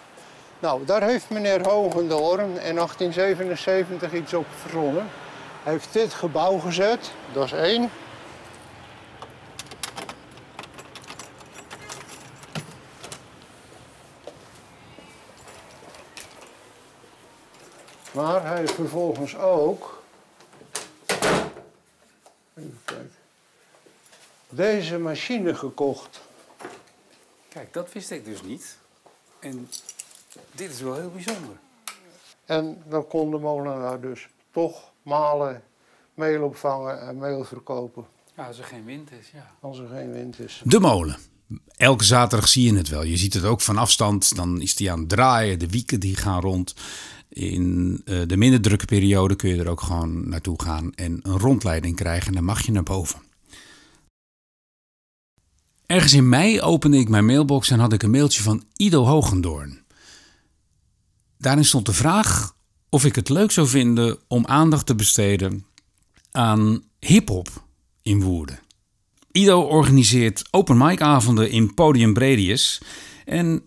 Nou, 0.59 0.85
daar 0.85 1.03
heeft 1.03 1.31
meneer 1.31 1.69
Hogendoorn 1.69 2.61
in 2.61 2.75
1877 2.75 4.13
iets 4.13 4.35
op 4.35 4.47
verzonnen. 4.61 5.09
Hij 5.63 5.73
heeft 5.73 5.93
dit 5.93 6.15
gebouw 6.15 6.59
gezet, 6.59 7.11
dat 7.33 7.45
is 7.45 7.53
één. 7.53 7.91
Maar 18.13 18.47
hij 18.47 18.57
heeft 18.59 18.75
vervolgens 18.75 19.37
ook. 19.37 20.03
Deze 24.49 24.99
machine 24.99 25.55
gekocht. 25.55 26.21
Kijk, 27.53 27.73
dat 27.73 27.93
wist 27.93 28.11
ik 28.11 28.25
dus 28.25 28.43
niet. 28.43 28.79
En 29.41 29.69
dit 30.53 30.71
is 30.71 30.81
wel 30.81 30.95
heel 30.95 31.11
bijzonder. 31.11 31.57
En 32.45 32.83
dan 32.89 33.07
kon 33.07 33.31
de 33.31 33.39
molenaar 33.39 34.01
dus 34.01 34.29
toch 34.51 34.93
malen, 35.03 35.63
meel 36.15 36.43
opvangen 36.43 37.01
en 37.01 37.19
meel 37.19 37.45
verkopen. 37.45 38.07
Ja, 38.37 38.47
als 38.47 38.59
er 38.59 38.65
geen 38.65 38.85
wind 38.85 39.11
is, 39.13 39.31
ja. 39.33 39.51
Als 39.61 39.79
er 39.79 39.89
geen 39.89 40.13
wind 40.13 40.39
is. 40.39 40.63
De 40.65 40.81
molen. 40.81 41.17
Elke 41.77 42.05
zaterdag 42.05 42.49
zie 42.49 42.73
je 42.73 42.77
het 42.77 42.89
wel. 42.89 43.03
Je 43.03 43.17
ziet 43.17 43.35
het 43.35 43.45
ook 43.45 43.61
van 43.61 43.77
afstand. 43.77 44.37
Dan 44.37 44.61
is 44.61 44.77
die 44.77 44.93
aan 44.93 44.99
het 44.99 45.09
draaien. 45.09 45.59
De 45.59 45.69
wieken 45.69 46.01
die 46.01 46.17
gaan 46.17 46.41
rond. 46.41 46.75
In 47.29 48.01
uh, 48.05 48.23
de 48.27 48.37
minder 48.37 48.61
drukke 48.61 48.85
periode 48.85 49.37
kun 49.37 49.49
je 49.49 49.61
er 49.61 49.69
ook 49.69 49.81
gewoon 49.81 50.29
naartoe 50.29 50.63
gaan 50.63 50.95
en 50.95 51.21
een 51.23 51.39
rondleiding 51.39 51.97
krijgen. 51.97 52.29
En 52.29 52.35
dan 52.35 52.45
mag 52.45 52.67
je 52.67 52.73
naar 52.73 52.83
boven. 52.83 53.32
Ergens 55.93 56.13
in 56.13 56.29
mei 56.29 56.61
opende 56.61 56.99
ik 56.99 57.09
mijn 57.09 57.25
mailbox 57.27 57.71
en 57.71 57.79
had 57.79 57.93
ik 57.93 58.03
een 58.03 58.11
mailtje 58.11 58.43
van 58.43 58.65
Ido 58.77 59.05
Hogendoorn. 59.05 59.81
Daarin 61.39 61.65
stond 61.65 61.87
de 61.87 61.93
vraag 61.93 62.55
of 62.89 63.05
ik 63.05 63.15
het 63.15 63.29
leuk 63.29 63.51
zou 63.51 63.69
vinden 63.69 64.19
om 64.29 64.47
aandacht 64.47 64.87
te 64.87 64.95
besteden 64.95 65.67
aan 66.31 66.83
hip-hop 66.99 67.65
in 68.03 68.23
Woerden. 68.23 68.59
Ido 69.33 69.61
organiseert 69.61 70.45
open 70.51 70.77
mic 70.77 71.01
avonden 71.01 71.51
in 71.51 71.75
Podium 71.75 72.13
Bredius 72.13 72.81
en 73.25 73.63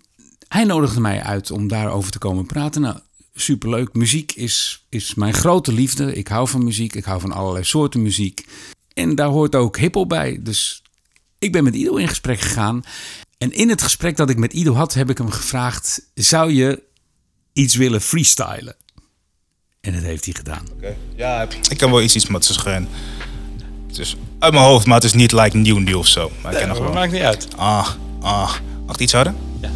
hij 0.48 0.64
nodigde 0.64 1.02
mij 1.02 1.22
uit 1.24 1.52
om 1.52 1.68
daarover 1.68 2.12
te 2.12 2.20
komen 2.20 2.46
praten. 2.46 2.82
Nou, 2.82 3.00
superleuk. 3.34 3.94
Muziek 3.94 4.32
is, 4.32 4.86
is 4.90 5.16
mijn 5.16 5.34
grote 5.34 5.74
liefde. 5.74 6.14
Ik 6.14 6.28
hou 6.28 6.48
van 6.48 6.64
muziek. 6.64 6.96
Ik 6.96 7.06
hou 7.06 7.20
van 7.20 7.32
allerlei 7.32 7.64
soorten 7.64 8.02
muziek. 8.02 8.48
En 8.94 9.16
daar 9.16 9.30
hoort 9.30 9.56
ook 9.56 9.78
hiphop 9.78 10.10
bij. 10.10 10.40
Dus 10.42 10.84
ik 11.40 11.52
ben 11.52 11.64
met 11.64 11.76
Ido 11.76 11.96
in 11.96 12.08
gesprek 12.08 12.40
gegaan. 12.40 12.84
En 13.38 13.52
in 13.52 13.70
het 13.70 13.82
gesprek 13.82 14.18
dat 14.18 14.30
ik 14.30 14.38
met 14.38 14.54
Ido 14.54 14.74
had, 14.74 14.94
heb 14.94 15.10
ik 15.10 15.18
hem 15.18 15.32
gevraagd: 15.32 16.02
zou 16.14 16.54
je 16.54 16.84
iets 17.54 17.76
willen 17.76 18.02
freestylen? 18.02 18.76
En 19.82 19.94
dat 19.94 20.02
heeft 20.02 20.26
hij 20.26 20.34
gedaan. 20.34 20.68
Okay. 20.78 20.98
Ja, 21.16 21.48
ik 21.70 21.78
kan 21.78 21.92
wel 21.92 22.02
iets, 22.02 22.16
iets 22.16 22.28
met 22.28 22.46
ze 22.46 22.54
schijn. 22.54 22.88
Het 23.88 24.00
is 24.00 24.16
uit 24.40 24.54
mijn 24.54 24.66
hoofd, 24.66 24.86
maar 24.86 24.96
het 24.96 25.04
is 25.04 25.14
niet 25.14 25.32
like 25.32 25.58
nieuw 25.58 25.78
nieuw 25.78 25.98
of 25.98 26.08
zo. 26.08 26.32
Maar 26.42 26.52
ik 26.52 26.58
ken 26.58 26.68
nog 26.68 26.78
wel. 26.78 26.94
maakt 26.94 27.12
niet 27.12 27.22
uit. 27.22 27.48
Ah, 27.56 27.90
ah. 28.22 28.54
Mag 28.86 28.98
iets 28.98 29.14
harder? 29.14 29.34
Ja. 29.62 29.70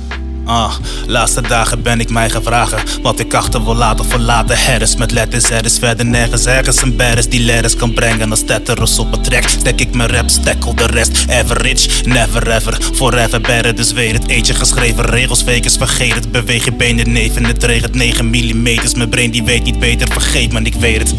Ah, 0.50 0.74
laatste 1.08 1.42
dagen 1.42 1.82
ben 1.82 2.00
ik 2.00 2.10
mij 2.10 2.30
gevragen 2.30 2.80
wat 3.02 3.20
ik 3.20 3.34
achter 3.34 3.64
wil 3.64 3.76
laten 3.76 4.06
verlaten. 4.06 4.58
Herres 4.58 4.96
met 4.96 5.12
letters, 5.12 5.50
er 5.50 5.66
is 5.66 5.78
verder 5.78 6.06
nergens 6.06 6.46
ergens 6.46 6.82
een 6.82 6.96
berres 6.96 7.30
die 7.30 7.40
letters 7.40 7.76
kan 7.76 7.94
brengen. 7.94 8.32
Als 8.32 8.44
tetterus 8.46 9.00
op 9.00 9.12
het 9.12 9.24
trek, 9.24 9.48
stek 9.48 9.80
ik 9.80 9.94
mijn 9.96 10.10
rap, 10.10 10.30
stekkel 10.30 10.76
de 10.76 10.86
rest. 10.86 11.26
Average, 11.30 11.90
never 12.06 12.52
ever, 12.52 12.78
forever 12.94 13.42
better. 13.42 13.76
Dus 13.76 13.92
weet 13.92 14.14
het, 14.14 14.28
eetje 14.28 14.54
geschreven 14.54 15.06
regels, 15.06 15.42
fakers 15.42 15.76
vergeet 15.76 16.14
het. 16.14 16.32
Beweeg 16.32 16.66
je 16.66 16.74
benen 16.74 17.12
neven, 17.12 17.46
het 17.46 17.64
regent 17.64 17.94
9 17.94 18.26
mm. 18.26 18.64
Mijn 18.96 19.10
brain 19.10 19.32
die 19.32 19.44
weet 19.44 19.64
niet 19.64 19.80
beter, 19.80 20.08
vergeet 20.12 20.52
man, 20.52 20.66
ik 20.66 20.76
weet 20.76 20.98
het. 20.98 21.14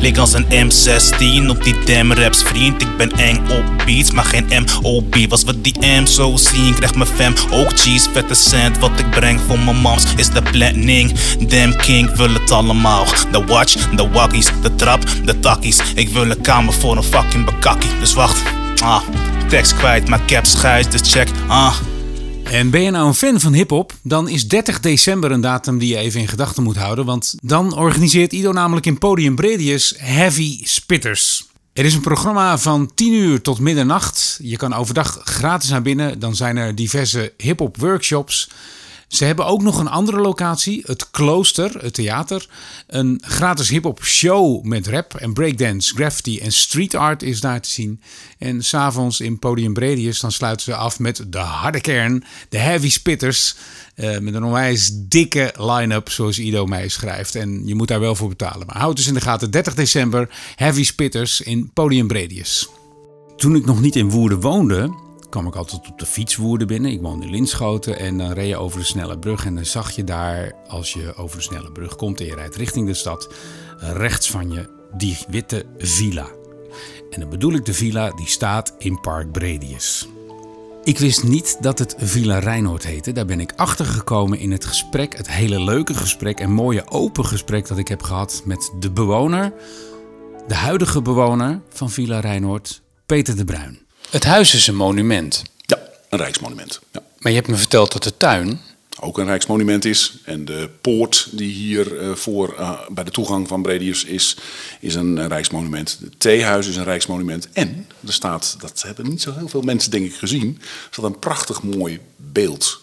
Lik 0.00 0.18
als 0.18 0.32
een 0.32 0.44
M16 0.44 1.48
op 1.50 1.64
die 1.64 1.74
damn 1.84 2.12
raps, 2.12 2.42
vriend. 2.42 2.82
Ik 2.82 2.96
ben 2.96 3.10
eng 3.10 3.36
op 3.36 3.64
beats, 3.86 4.10
maar 4.10 4.24
geen 4.24 4.46
MOB. 4.82 5.16
Was 5.28 5.44
wat 5.44 5.64
die 5.64 5.86
M 5.86 6.06
zo 6.06 6.36
zien, 6.36 6.74
krijg 6.74 6.94
mijn 6.94 7.08
fam 7.08 7.34
ook 7.50 7.78
cheese, 7.78 8.10
vette 8.10 8.34
cent 8.34 8.78
wat 8.78 8.98
ik 8.98 9.10
breng 9.10 9.40
voor 9.46 9.58
mijn 9.58 9.76
moms 9.76 10.04
is 10.16 10.28
de 10.28 10.42
planning. 10.42 11.12
Damn 11.48 11.76
king 11.76 12.16
wil 12.16 12.32
het 12.32 12.50
allemaal. 12.50 13.06
De 13.32 13.44
watch, 13.44 13.90
de 13.90 14.08
waggies, 14.08 14.50
de 14.62 14.74
trap, 14.74 15.02
de 15.24 15.40
takkies. 15.40 15.80
Ik 15.94 16.08
wil 16.08 16.30
een 16.30 16.40
kamer 16.40 16.72
voor 16.72 16.96
een 16.96 17.02
fucking 17.02 17.44
bakakkie. 17.44 17.98
Dus 18.00 18.14
wacht, 18.14 18.42
ah, 18.82 19.00
tekst 19.48 19.74
kwijt, 19.74 20.08
maar 20.08 20.20
cap 20.26 20.46
schuis, 20.46 20.88
dus 20.88 21.12
check, 21.12 21.28
ah. 21.46 21.74
En 22.50 22.70
ben 22.70 22.80
je 22.82 22.90
nou 22.90 23.06
een 23.06 23.14
fan 23.14 23.40
van 23.40 23.52
hip-hop? 23.52 23.92
Dan 24.02 24.28
is 24.28 24.48
30 24.48 24.80
december 24.80 25.30
een 25.30 25.40
datum 25.40 25.78
die 25.78 25.88
je 25.88 25.96
even 25.96 26.20
in 26.20 26.28
gedachten 26.28 26.62
moet 26.62 26.76
houden. 26.76 27.04
Want 27.04 27.34
dan 27.42 27.76
organiseert 27.76 28.32
Ido 28.32 28.52
namelijk 28.52 28.86
in 28.86 28.98
Podium 28.98 29.34
Bredius 29.34 29.94
Heavy 29.96 30.60
Spitters. 30.62 31.46
Er 31.72 31.84
is 31.84 31.94
een 31.94 32.00
programma 32.00 32.58
van 32.58 32.90
10 32.94 33.12
uur 33.12 33.40
tot 33.40 33.58
middernacht. 33.58 34.38
Je 34.42 34.56
kan 34.56 34.74
overdag 34.74 35.20
gratis 35.24 35.70
naar 35.70 35.82
binnen. 35.82 36.18
Dan 36.18 36.36
zijn 36.36 36.56
er 36.56 36.74
diverse 36.74 37.32
hip-hop 37.36 37.76
workshops. 37.76 38.50
Ze 39.08 39.24
hebben 39.24 39.46
ook 39.46 39.62
nog 39.62 39.78
een 39.78 39.88
andere 39.88 40.20
locatie, 40.20 40.82
het 40.86 41.10
Klooster, 41.10 41.82
het 41.82 41.94
theater. 41.94 42.48
Een 42.86 43.22
gratis 43.26 43.68
hip-hop 43.68 44.04
show 44.04 44.64
met 44.64 44.86
rap 44.86 45.14
en 45.14 45.32
breakdance, 45.32 45.94
graffiti 45.94 46.40
en 46.40 46.52
street 46.52 46.94
art 46.94 47.22
is 47.22 47.40
daar 47.40 47.60
te 47.60 47.70
zien. 47.70 48.00
En 48.38 48.64
s'avonds 48.64 49.20
in 49.20 49.38
Podium 49.38 49.72
Bredius 49.72 50.20
dan 50.20 50.32
sluiten 50.32 50.64
ze 50.64 50.74
af 50.74 50.98
met 50.98 51.24
de 51.26 51.38
harde 51.38 51.80
kern, 51.80 52.24
de 52.48 52.58
heavy 52.58 52.90
spitters. 52.90 53.54
Uh, 53.96 54.18
met 54.18 54.34
een 54.34 54.44
onwijs 54.44 54.90
dikke 54.94 55.54
line-up, 55.56 56.10
zoals 56.10 56.38
Ido 56.38 56.66
mij 56.66 56.88
schrijft. 56.88 57.34
En 57.34 57.66
je 57.66 57.74
moet 57.74 57.88
daar 57.88 58.00
wel 58.00 58.14
voor 58.14 58.28
betalen. 58.28 58.66
Maar 58.66 58.76
houd 58.76 58.96
dus 58.96 59.06
in 59.06 59.14
de 59.14 59.20
gaten, 59.20 59.50
30 59.50 59.74
december, 59.74 60.28
heavy 60.56 60.84
spitters 60.84 61.40
in 61.40 61.70
Podium 61.72 62.06
Bredius. 62.06 62.68
Toen 63.36 63.56
ik 63.56 63.64
nog 63.64 63.80
niet 63.80 63.96
in 63.96 64.10
Woerden 64.10 64.40
woonde, 64.40 64.94
kwam 65.34 65.46
ik 65.46 65.56
altijd 65.56 65.88
op 65.88 65.98
de 65.98 66.06
fietswoerden 66.06 66.66
binnen. 66.66 66.90
Ik 66.90 67.00
woonde 67.00 67.24
in 67.24 67.30
Linschoten 67.30 67.98
en 67.98 68.18
dan 68.18 68.32
reed 68.32 68.48
je 68.48 68.56
over 68.56 68.78
de 68.78 68.84
snelle 68.84 69.18
brug. 69.18 69.44
En 69.46 69.54
dan 69.54 69.64
zag 69.64 69.90
je 69.90 70.04
daar, 70.04 70.52
als 70.68 70.92
je 70.92 71.14
over 71.16 71.36
de 71.36 71.42
snelle 71.42 71.72
brug 71.72 71.96
komt 71.96 72.20
en 72.20 72.26
je 72.26 72.34
rijdt 72.34 72.56
richting 72.56 72.86
de 72.86 72.94
stad, 72.94 73.34
rechts 73.78 74.30
van 74.30 74.50
je 74.50 74.68
die 74.96 75.18
witte 75.28 75.66
villa. 75.78 76.26
En 77.10 77.20
dan 77.20 77.28
bedoel 77.28 77.52
ik 77.52 77.64
de 77.64 77.74
villa 77.74 78.10
die 78.10 78.26
staat 78.26 78.74
in 78.78 79.00
Park 79.00 79.32
Bredius. 79.32 80.08
Ik 80.84 80.98
wist 80.98 81.22
niet 81.22 81.56
dat 81.60 81.78
het 81.78 81.94
Villa 81.98 82.38
Rijnoord 82.38 82.86
heette. 82.86 83.12
Daar 83.12 83.26
ben 83.26 83.40
ik 83.40 83.52
achter 83.56 83.86
gekomen 83.86 84.38
in 84.38 84.52
het 84.52 84.64
gesprek, 84.64 85.16
het 85.16 85.30
hele 85.30 85.60
leuke 85.60 85.94
gesprek 85.94 86.40
en 86.40 86.50
mooie 86.50 86.90
open 86.90 87.24
gesprek 87.24 87.68
dat 87.68 87.78
ik 87.78 87.88
heb 87.88 88.02
gehad 88.02 88.42
met 88.44 88.72
de 88.78 88.90
bewoner, 88.90 89.52
de 90.48 90.54
huidige 90.54 91.02
bewoner 91.02 91.60
van 91.68 91.90
Villa 91.90 92.20
Rijnoord, 92.20 92.82
Peter 93.06 93.36
de 93.36 93.44
Bruin. 93.44 93.83
Het 94.14 94.24
huis 94.24 94.54
is 94.54 94.66
een 94.66 94.76
monument. 94.76 95.42
Ja, 95.56 95.78
een 96.08 96.18
rijksmonument. 96.18 96.80
Ja. 96.92 97.02
Maar 97.18 97.32
je 97.32 97.38
hebt 97.38 97.50
me 97.50 97.56
verteld 97.56 97.92
dat 97.92 98.02
de 98.02 98.16
tuin 98.16 98.60
ook 99.00 99.18
een 99.18 99.26
rijksmonument 99.26 99.84
is. 99.84 100.18
En 100.24 100.44
de 100.44 100.70
poort 100.80 101.28
die 101.32 101.52
hier 101.52 102.02
uh, 102.02 102.14
voor, 102.14 102.54
uh, 102.58 102.88
bij 102.88 103.04
de 103.04 103.10
toegang 103.10 103.48
van 103.48 103.62
Bredius 103.62 104.04
is, 104.04 104.36
is 104.80 104.94
een, 104.94 105.16
een 105.16 105.28
rijksmonument. 105.28 105.98
Het 106.00 106.20
theehuis 106.20 106.66
is 106.66 106.76
een 106.76 106.84
rijksmonument. 106.84 107.48
En 107.52 107.86
er 108.06 108.12
staat, 108.12 108.56
dat 108.60 108.82
hebben 108.82 109.08
niet 109.08 109.22
zo 109.22 109.34
heel 109.36 109.48
veel 109.48 109.62
mensen 109.62 109.90
denk 109.90 110.06
ik 110.06 110.14
gezien, 110.14 110.58
er 110.60 110.88
staat 110.90 111.04
een 111.04 111.18
prachtig 111.18 111.62
mooi 111.62 112.00
beeld 112.16 112.80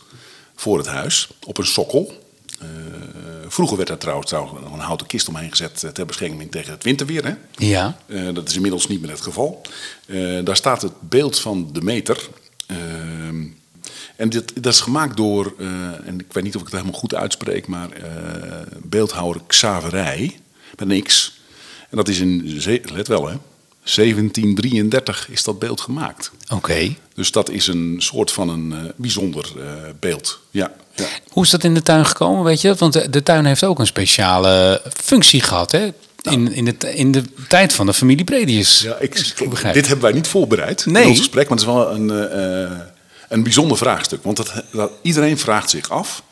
voor 0.55 0.77
het 0.77 0.88
huis 0.88 1.29
op 1.45 1.57
een 1.57 1.65
sokkel. 1.65 2.20
Uh, 2.61 2.67
vroeger 3.47 3.77
werd 3.77 3.89
er 3.89 3.97
trouwens, 3.97 4.27
trouwens 4.27 4.59
een 4.73 4.79
houten 4.79 5.07
kist 5.07 5.27
omheen 5.27 5.49
gezet 5.49 5.89
ter 5.93 6.05
bescherming 6.05 6.51
tegen 6.51 6.71
het 6.71 6.83
winterweer. 6.83 7.25
Hè? 7.25 7.33
Ja. 7.55 7.97
dat 8.33 8.49
is 8.49 8.55
inmiddels 8.55 8.87
niet 8.87 9.01
meer 9.01 9.09
het 9.09 9.21
geval. 9.21 9.61
daar 10.43 10.55
staat 10.55 10.81
het 10.81 10.93
beeld 10.99 11.39
van 11.39 11.69
de 11.73 11.81
meter. 11.81 12.29
En 14.15 14.29
dit, 14.29 14.63
dat 14.63 14.73
is 14.73 14.79
gemaakt 14.79 15.17
door, 15.17 15.53
en 16.05 16.19
ik 16.19 16.33
weet 16.33 16.43
niet 16.43 16.55
of 16.55 16.61
ik 16.61 16.67
het 16.67 16.75
helemaal 16.75 16.99
goed 16.99 17.15
uitspreek, 17.15 17.67
maar 17.67 17.89
beeldhouwer 18.83 19.41
Xaverij, 19.47 20.39
met 20.77 20.87
niks. 20.87 21.39
En 21.89 21.97
dat 21.97 22.07
is 22.07 22.19
in, 22.19 22.61
let 22.93 23.07
wel 23.07 23.27
hè, 23.27 23.35
1733 23.83 25.29
is 25.29 25.43
dat 25.43 25.59
beeld 25.59 25.81
gemaakt. 25.81 26.31
Oké. 26.49 26.95
Dus 27.13 27.31
dat 27.31 27.49
is 27.49 27.67
een 27.67 27.95
soort 27.97 28.31
van 28.31 28.49
een 28.49 28.91
bijzonder 28.95 29.51
beeld. 29.99 30.39
Ja, 30.51 30.71
ja, 30.95 31.05
Hoe 31.29 31.43
is 31.43 31.50
dat 31.50 31.63
in 31.63 31.74
de 31.74 31.81
tuin 31.81 32.05
gekomen, 32.05 32.43
weet 32.43 32.62
je? 32.62 32.75
Want 32.75 32.93
de, 32.93 33.10
de 33.10 33.24
tuin 33.24 33.45
heeft 33.45 33.63
ook 33.63 33.79
een 33.79 33.88
speciale 33.88 34.81
functie 35.03 35.41
gehad, 35.41 35.71
hè? 35.71 35.91
Nou. 36.21 36.38
In, 36.38 36.53
in, 36.53 36.65
de, 36.65 36.95
in 36.95 37.12
de 37.12 37.24
tijd 37.48 37.74
van 37.74 37.86
de 37.86 37.93
familie 37.93 38.25
Bredius. 38.25 38.81
Ja, 38.81 38.98
ik, 39.00 39.15
ik 39.15 39.74
dit 39.74 39.88
hebben 39.88 40.05
wij 40.05 40.12
niet 40.12 40.27
voorbereid 40.27 40.86
nee. 40.86 41.03
in 41.03 41.10
ons 41.10 41.17
gesprek, 41.17 41.50
maar 41.50 41.57
het 41.57 41.67
is 41.67 41.74
wel 41.74 41.91
een 41.91 42.10
een 43.31 43.43
bijzonder 43.43 43.77
vraagstuk. 43.77 44.24
Want 44.24 44.38
dat, 44.38 44.63
dat, 44.71 44.91
iedereen 45.01 45.38
vraagt 45.38 45.69
zich 45.69 45.89
af: 45.89 46.24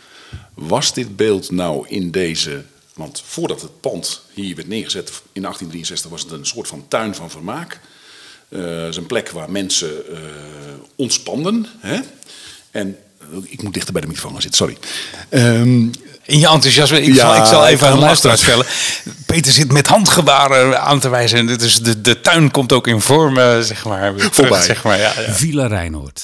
was 0.54 0.94
dit 0.94 1.16
beeld 1.16 1.52
nou 1.52 1.88
in 1.88 2.12
deze 2.12 2.64
Want 2.94 3.24
voordat 3.26 3.62
het 3.62 3.80
pand 3.80 4.22
hier 4.34 4.56
werd 4.56 4.68
neergezet 4.68 5.10
in 5.10 5.42
1863 5.42 6.10
was 6.10 6.22
het 6.22 6.32
een 6.32 6.46
soort 6.46 6.68
van 6.68 6.86
tuin 6.88 7.16
van 7.16 7.30
vermaak. 7.30 7.80
Uh, 8.50 8.80
het 8.80 8.90
is 8.90 8.96
een 8.96 9.06
plek 9.06 9.30
waar 9.30 9.52
mensen 9.52 10.12
uh, 10.12 10.18
ontspanden. 10.96 11.66
Hè? 11.78 12.00
En 12.72 12.98
ik 13.44 13.64
moet 13.64 13.74
dichter 13.74 13.94
bij 13.94 14.02
de 14.02 14.08
microfoon 14.08 14.32
gaan 14.32 14.42
zitten, 14.42 14.60
sorry. 14.60 14.78
Um, 15.30 15.92
in 16.30 16.40
je 16.40 16.48
enthousiasme. 16.48 17.02
Ik, 17.02 17.16
zal, 17.16 17.36
ik 17.36 17.46
zal 17.46 17.68
even 17.68 17.88
aan 17.88 17.94
de 17.94 18.00
luisteraar 18.00 18.38
stellen. 18.38 18.66
Peter 19.26 19.52
zit 19.52 19.72
met 19.72 19.88
handgebaren 19.88 20.82
aan 20.82 21.00
te 21.00 21.10
wijzen. 21.10 21.46
Dus 21.46 21.82
de, 21.82 22.02
de 22.02 22.22
tuin 22.22 22.52
komt 22.52 22.72
ook 22.72 22.88
in 22.88 23.02
vorm, 23.02 23.38
uh, 23.38 23.60
zeg 23.60 23.86
maar. 23.86 24.14
Voorbij. 24.18 24.62
zeg 24.62 24.84
maar 24.84 24.98
ja, 24.98 25.14
ja. 25.18 25.34
Villa 25.34 25.68
Rijnhoord. 25.68 26.24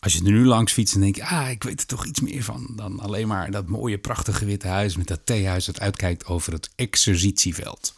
Als 0.00 0.12
je 0.12 0.18
er 0.18 0.30
nu 0.30 0.46
langs 0.46 0.72
fietst 0.72 0.94
en 0.94 1.00
denk 1.00 1.16
je, 1.16 1.24
ah, 1.24 1.50
ik 1.50 1.62
weet 1.62 1.80
er 1.80 1.86
toch 1.86 2.06
iets 2.06 2.20
meer 2.20 2.42
van 2.42 2.72
dan 2.76 3.00
alleen 3.00 3.28
maar 3.28 3.50
dat 3.50 3.66
mooie, 3.66 3.98
prachtige 3.98 4.44
witte 4.44 4.68
huis 4.68 4.96
met 4.96 5.06
dat 5.06 5.20
theehuis 5.24 5.64
dat 5.64 5.80
uitkijkt 5.80 6.26
over 6.26 6.52
het 6.52 6.68
exercitieveld. 6.76 7.94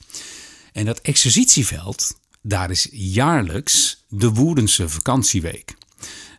En 0.73 0.85
dat 0.85 0.99
exercitieveld, 0.99 2.15
daar 2.43 2.71
is 2.71 2.89
jaarlijks 2.91 4.05
de 4.09 4.29
Woerdense 4.29 4.89
vakantieweek. 4.89 5.75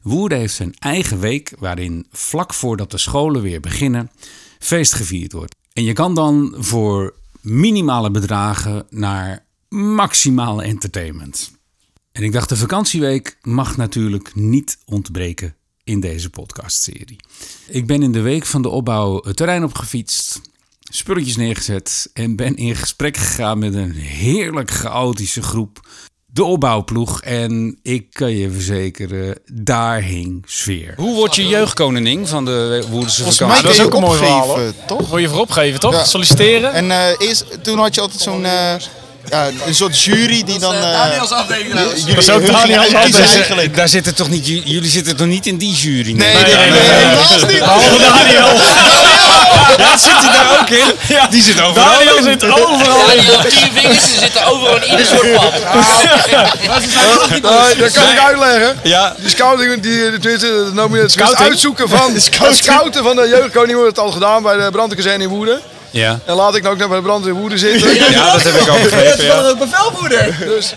Woerden 0.01 0.37
heeft 0.37 0.53
zijn 0.53 0.73
eigen 0.79 1.19
week 1.19 1.53
waarin 1.59 2.07
vlak 2.11 2.53
voordat 2.53 2.91
de 2.91 2.97
scholen 2.97 3.41
weer 3.41 3.59
beginnen 3.59 4.11
feest 4.59 4.93
gevierd 4.93 5.31
wordt. 5.31 5.55
En 5.73 5.83
je 5.83 5.93
kan 5.93 6.15
dan 6.15 6.55
voor 6.57 7.13
minimale 7.41 8.11
bedragen 8.11 8.85
naar 8.89 9.45
maximale 9.69 10.63
entertainment. 10.63 11.51
En 12.11 12.23
ik 12.23 12.31
dacht, 12.31 12.49
de 12.49 12.57
vakantieweek 12.57 13.37
mag 13.41 13.77
natuurlijk 13.77 14.35
niet 14.35 14.77
ontbreken 14.85 15.55
in 15.83 15.99
deze 15.99 16.29
podcastserie. 16.29 17.19
Ik 17.67 17.87
ben 17.87 18.03
in 18.03 18.11
de 18.11 18.21
week 18.21 18.45
van 18.45 18.61
de 18.61 18.69
opbouw 18.69 19.21
het 19.23 19.35
terrein 19.35 19.63
opgefietst, 19.63 20.41
spulletjes 20.79 21.37
neergezet 21.37 22.09
en 22.13 22.35
ben 22.35 22.55
in 22.55 22.75
gesprek 22.75 23.17
gegaan 23.17 23.59
met 23.59 23.73
een 23.73 23.91
heerlijk 23.93 24.71
chaotische 24.71 25.41
groep 25.41 25.87
de 26.31 26.43
opbouwploeg. 26.43 27.21
En 27.21 27.79
ik 27.83 28.13
kan 28.13 28.37
je 28.37 28.51
verzekeren, 28.51 29.37
daar 29.53 30.01
hing 30.01 30.43
sfeer. 30.47 30.93
Hoe 30.97 31.15
word 31.15 31.35
je 31.35 31.47
jeugdkoningin 31.47 32.27
van 32.27 32.45
de 32.45 32.83
Woerdense 32.89 33.23
vakantie? 33.23 33.63
Dat 33.63 33.73
is 33.73 33.81
ook 33.81 33.93
een 33.93 34.01
mooi 34.01 34.17
verhaal, 34.17 34.57
toch? 34.87 35.07
Word 35.09 35.21
je 35.21 35.29
voor 35.29 35.39
opgeven, 35.39 35.79
toch? 35.79 36.07
Solliciteren. 36.07 36.73
En 36.73 36.85
uh, 36.85 37.05
eerst, 37.17 37.45
toen 37.61 37.79
had 37.79 37.95
je 37.95 38.01
altijd 38.01 38.21
zo'n... 38.21 38.43
Uh, 38.43 38.73
ja, 39.29 39.49
een 39.65 39.75
soort 39.75 40.01
jury 40.01 40.43
die 40.43 40.59
dan. 40.59 40.75
Uh, 40.75 40.81
Daniels 40.81 41.31
afdeling. 41.31 41.73
Jullie 42.05 42.21
zo 42.21 42.39
Daniels 42.39 42.93
afdeling. 42.93 43.73
Daar 43.73 43.89
zitten 43.89 44.15
toch 44.15 44.29
niet, 44.29 44.47
jullie 44.47 44.89
zitten 44.89 45.15
toch 45.15 45.27
niet 45.27 45.45
in 45.45 45.57
die 45.57 45.73
jury? 45.73 46.11
Nee, 46.13 46.33
nee, 46.33 46.43
nee, 46.43 46.69
nee, 46.69 46.79
helaas 46.79 47.45
niet. 47.45 47.59
Behalve 47.59 47.97
Daniel. 47.97 48.47
Ja, 49.77 49.97
zit 49.97 50.11
hij 50.11 50.31
daar 50.31 50.59
ook 50.59 50.69
in? 50.69 51.15
Ja. 51.15 51.27
Die 51.27 51.41
zit 51.43 51.61
overal 51.61 51.89
Daniel 51.89 52.17
in. 52.17 52.23
zit 52.23 52.43
overal 52.43 53.11
in. 53.11 53.23
Ja, 53.23 53.41
tien 53.41 53.71
vingers 53.73 54.19
zitten 54.19 54.45
overal 54.45 54.75
in 54.75 54.89
ieder 54.89 55.05
soort 55.05 55.33
pad. 55.33 55.53
Dat 57.79 57.91
kan 57.91 58.09
ik 58.09 58.19
uitleggen. 58.19 58.79
Ja. 58.83 59.15
Die 59.19 59.29
scouting, 59.29 59.81
die, 59.81 60.19
tenminste, 60.19 61.17
het 61.23 61.35
uitzoeken 61.35 61.89
van, 61.89 62.13
de 62.49 62.53
scouten 62.53 63.03
van 63.03 63.15
de 63.15 63.27
jeugdkoning 63.27 63.77
wordt 63.77 63.95
het 63.95 64.05
al 64.05 64.11
gedaan 64.11 64.43
bij 64.43 64.57
de 64.57 64.71
brandkazerne 64.71 65.23
in 65.23 65.29
Woerden. 65.29 65.61
Ja. 65.91 66.19
En 66.25 66.35
laat 66.35 66.55
ik 66.55 66.61
nou 66.61 66.73
ook 66.73 66.79
nog 66.79 66.89
bij 66.89 66.97
de 66.97 67.03
brand 67.03 67.25
in 67.25 67.33
Woerden 67.33 67.59
zitten. 67.59 67.95
Ja, 68.11 68.31
dat 68.31 68.43
heb 68.43 68.53
ik 68.55 68.67
al 68.67 68.79
begrepen. 68.89 69.27
Dat 69.27 69.45
is 69.45 69.51
ook 69.51 69.59
bevelvoerder. 69.59 70.37
Dus. 70.39 70.75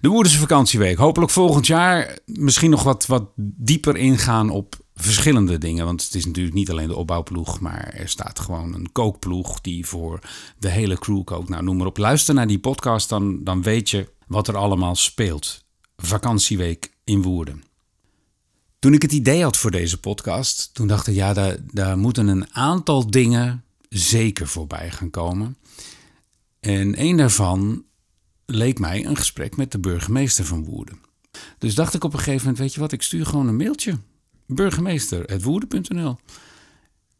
De 0.00 0.08
Woerdense 0.08 0.38
vakantieweek. 0.38 0.98
Hopelijk 0.98 1.32
volgend 1.32 1.66
jaar 1.66 2.18
misschien 2.24 2.70
nog 2.70 2.82
wat, 2.82 3.04
wat 3.06 3.22
dieper 3.36 3.96
ingaan 3.96 4.50
op 4.50 4.74
verschillende 5.02 5.58
dingen. 5.58 5.84
Want 5.84 6.04
het 6.04 6.14
is 6.14 6.26
natuurlijk 6.26 6.54
niet 6.54 6.70
alleen 6.70 6.88
de 6.88 6.96
opbouwploeg, 6.96 7.60
maar 7.60 7.88
er 7.88 8.08
staat 8.08 8.38
gewoon 8.38 8.74
een 8.74 8.92
kookploeg 8.92 9.60
die 9.60 9.86
voor 9.86 10.20
de 10.58 10.68
hele 10.68 10.98
crew 10.98 11.24
kookt. 11.24 11.48
Nou, 11.48 11.62
noem 11.62 11.76
maar 11.76 11.86
op. 11.86 11.96
Luister 11.96 12.34
naar 12.34 12.46
die 12.46 12.58
podcast, 12.58 13.08
dan, 13.08 13.44
dan 13.44 13.62
weet 13.62 13.90
je 13.90 14.08
wat 14.26 14.48
er 14.48 14.56
allemaal 14.56 14.94
speelt. 14.94 15.64
Vakantieweek 15.96 16.92
in 17.04 17.22
Woerden. 17.22 17.62
Toen 18.78 18.92
ik 18.92 19.02
het 19.02 19.12
idee 19.12 19.42
had 19.42 19.56
voor 19.56 19.70
deze 19.70 20.00
podcast, 20.00 20.74
toen 20.74 20.86
dacht 20.86 21.06
ik, 21.06 21.14
ja, 21.14 21.32
daar, 21.32 21.56
daar 21.72 21.98
moeten 21.98 22.28
een 22.28 22.54
aantal 22.54 23.10
dingen 23.10 23.64
zeker 23.88 24.46
voorbij 24.46 24.90
gaan 24.90 25.10
komen. 25.10 25.56
En 26.60 27.02
een 27.02 27.16
daarvan 27.16 27.84
leek 28.46 28.78
mij 28.78 29.06
een 29.06 29.16
gesprek 29.16 29.56
met 29.56 29.72
de 29.72 29.78
burgemeester 29.78 30.44
van 30.44 30.64
Woerden. 30.64 30.98
Dus 31.58 31.74
dacht 31.74 31.94
ik 31.94 32.04
op 32.04 32.12
een 32.12 32.18
gegeven 32.18 32.40
moment, 32.40 32.58
weet 32.58 32.74
je 32.74 32.80
wat, 32.80 32.92
ik 32.92 33.02
stuur 33.02 33.26
gewoon 33.26 33.48
een 33.48 33.56
mailtje. 33.56 33.98
Burgemeester.woerden.nl 34.54 36.18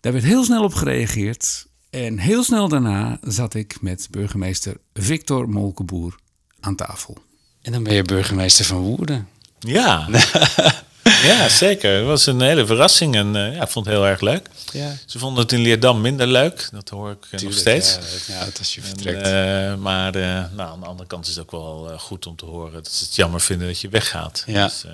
Daar 0.00 0.12
werd 0.12 0.24
heel 0.24 0.44
snel 0.44 0.62
op 0.62 0.74
gereageerd. 0.74 1.66
En 1.90 2.18
heel 2.18 2.44
snel 2.44 2.68
daarna 2.68 3.18
zat 3.22 3.54
ik 3.54 3.80
met 3.80 4.08
burgemeester 4.10 4.76
Victor 4.92 5.48
Molkeboer 5.48 6.14
aan 6.60 6.76
tafel. 6.76 7.16
En 7.62 7.72
dan 7.72 7.82
ben 7.82 7.94
je 7.94 8.02
burgemeester 8.02 8.64
van 8.64 8.78
Woerden. 8.78 9.28
Ja. 9.58 10.08
Ja, 11.22 11.48
zeker. 11.48 11.96
Het 11.96 12.06
was 12.06 12.26
een 12.26 12.40
hele 12.40 12.66
verrassing 12.66 13.14
en 13.14 13.26
uh, 13.34 13.54
ja, 13.54 13.62
ik 13.62 13.68
vond 13.68 13.86
het 13.86 13.94
heel 13.94 14.06
erg 14.06 14.20
leuk. 14.20 14.48
Ja. 14.72 14.96
Ze 15.06 15.18
vonden 15.18 15.42
het 15.42 15.52
in 15.52 15.60
Leerdam 15.60 16.00
minder 16.00 16.26
leuk, 16.26 16.68
dat 16.72 16.88
hoor 16.88 17.10
ik 17.10 17.26
uh, 17.30 17.40
nog 17.40 17.52
steeds. 17.52 17.98
Ja, 18.26 18.34
ja, 18.34 18.44
dat 18.44 18.58
als 18.58 18.74
je 18.74 18.82
vertrekt. 18.82 19.22
En, 19.22 19.70
uh, 19.70 19.76
maar 19.76 20.12
nou, 20.12 20.70
aan 20.70 20.80
de 20.80 20.86
andere 20.86 21.08
kant 21.08 21.26
is 21.26 21.36
het 21.36 21.42
ook 21.42 21.50
wel 21.50 21.98
goed 21.98 22.26
om 22.26 22.36
te 22.36 22.44
horen 22.44 22.72
dat 22.72 22.88
ze 22.88 23.04
het 23.04 23.14
jammer 23.14 23.40
vinden 23.40 23.66
dat 23.66 23.80
je 23.80 23.88
weggaat. 23.88 24.42
Ja. 24.46 24.64
Dus, 24.66 24.84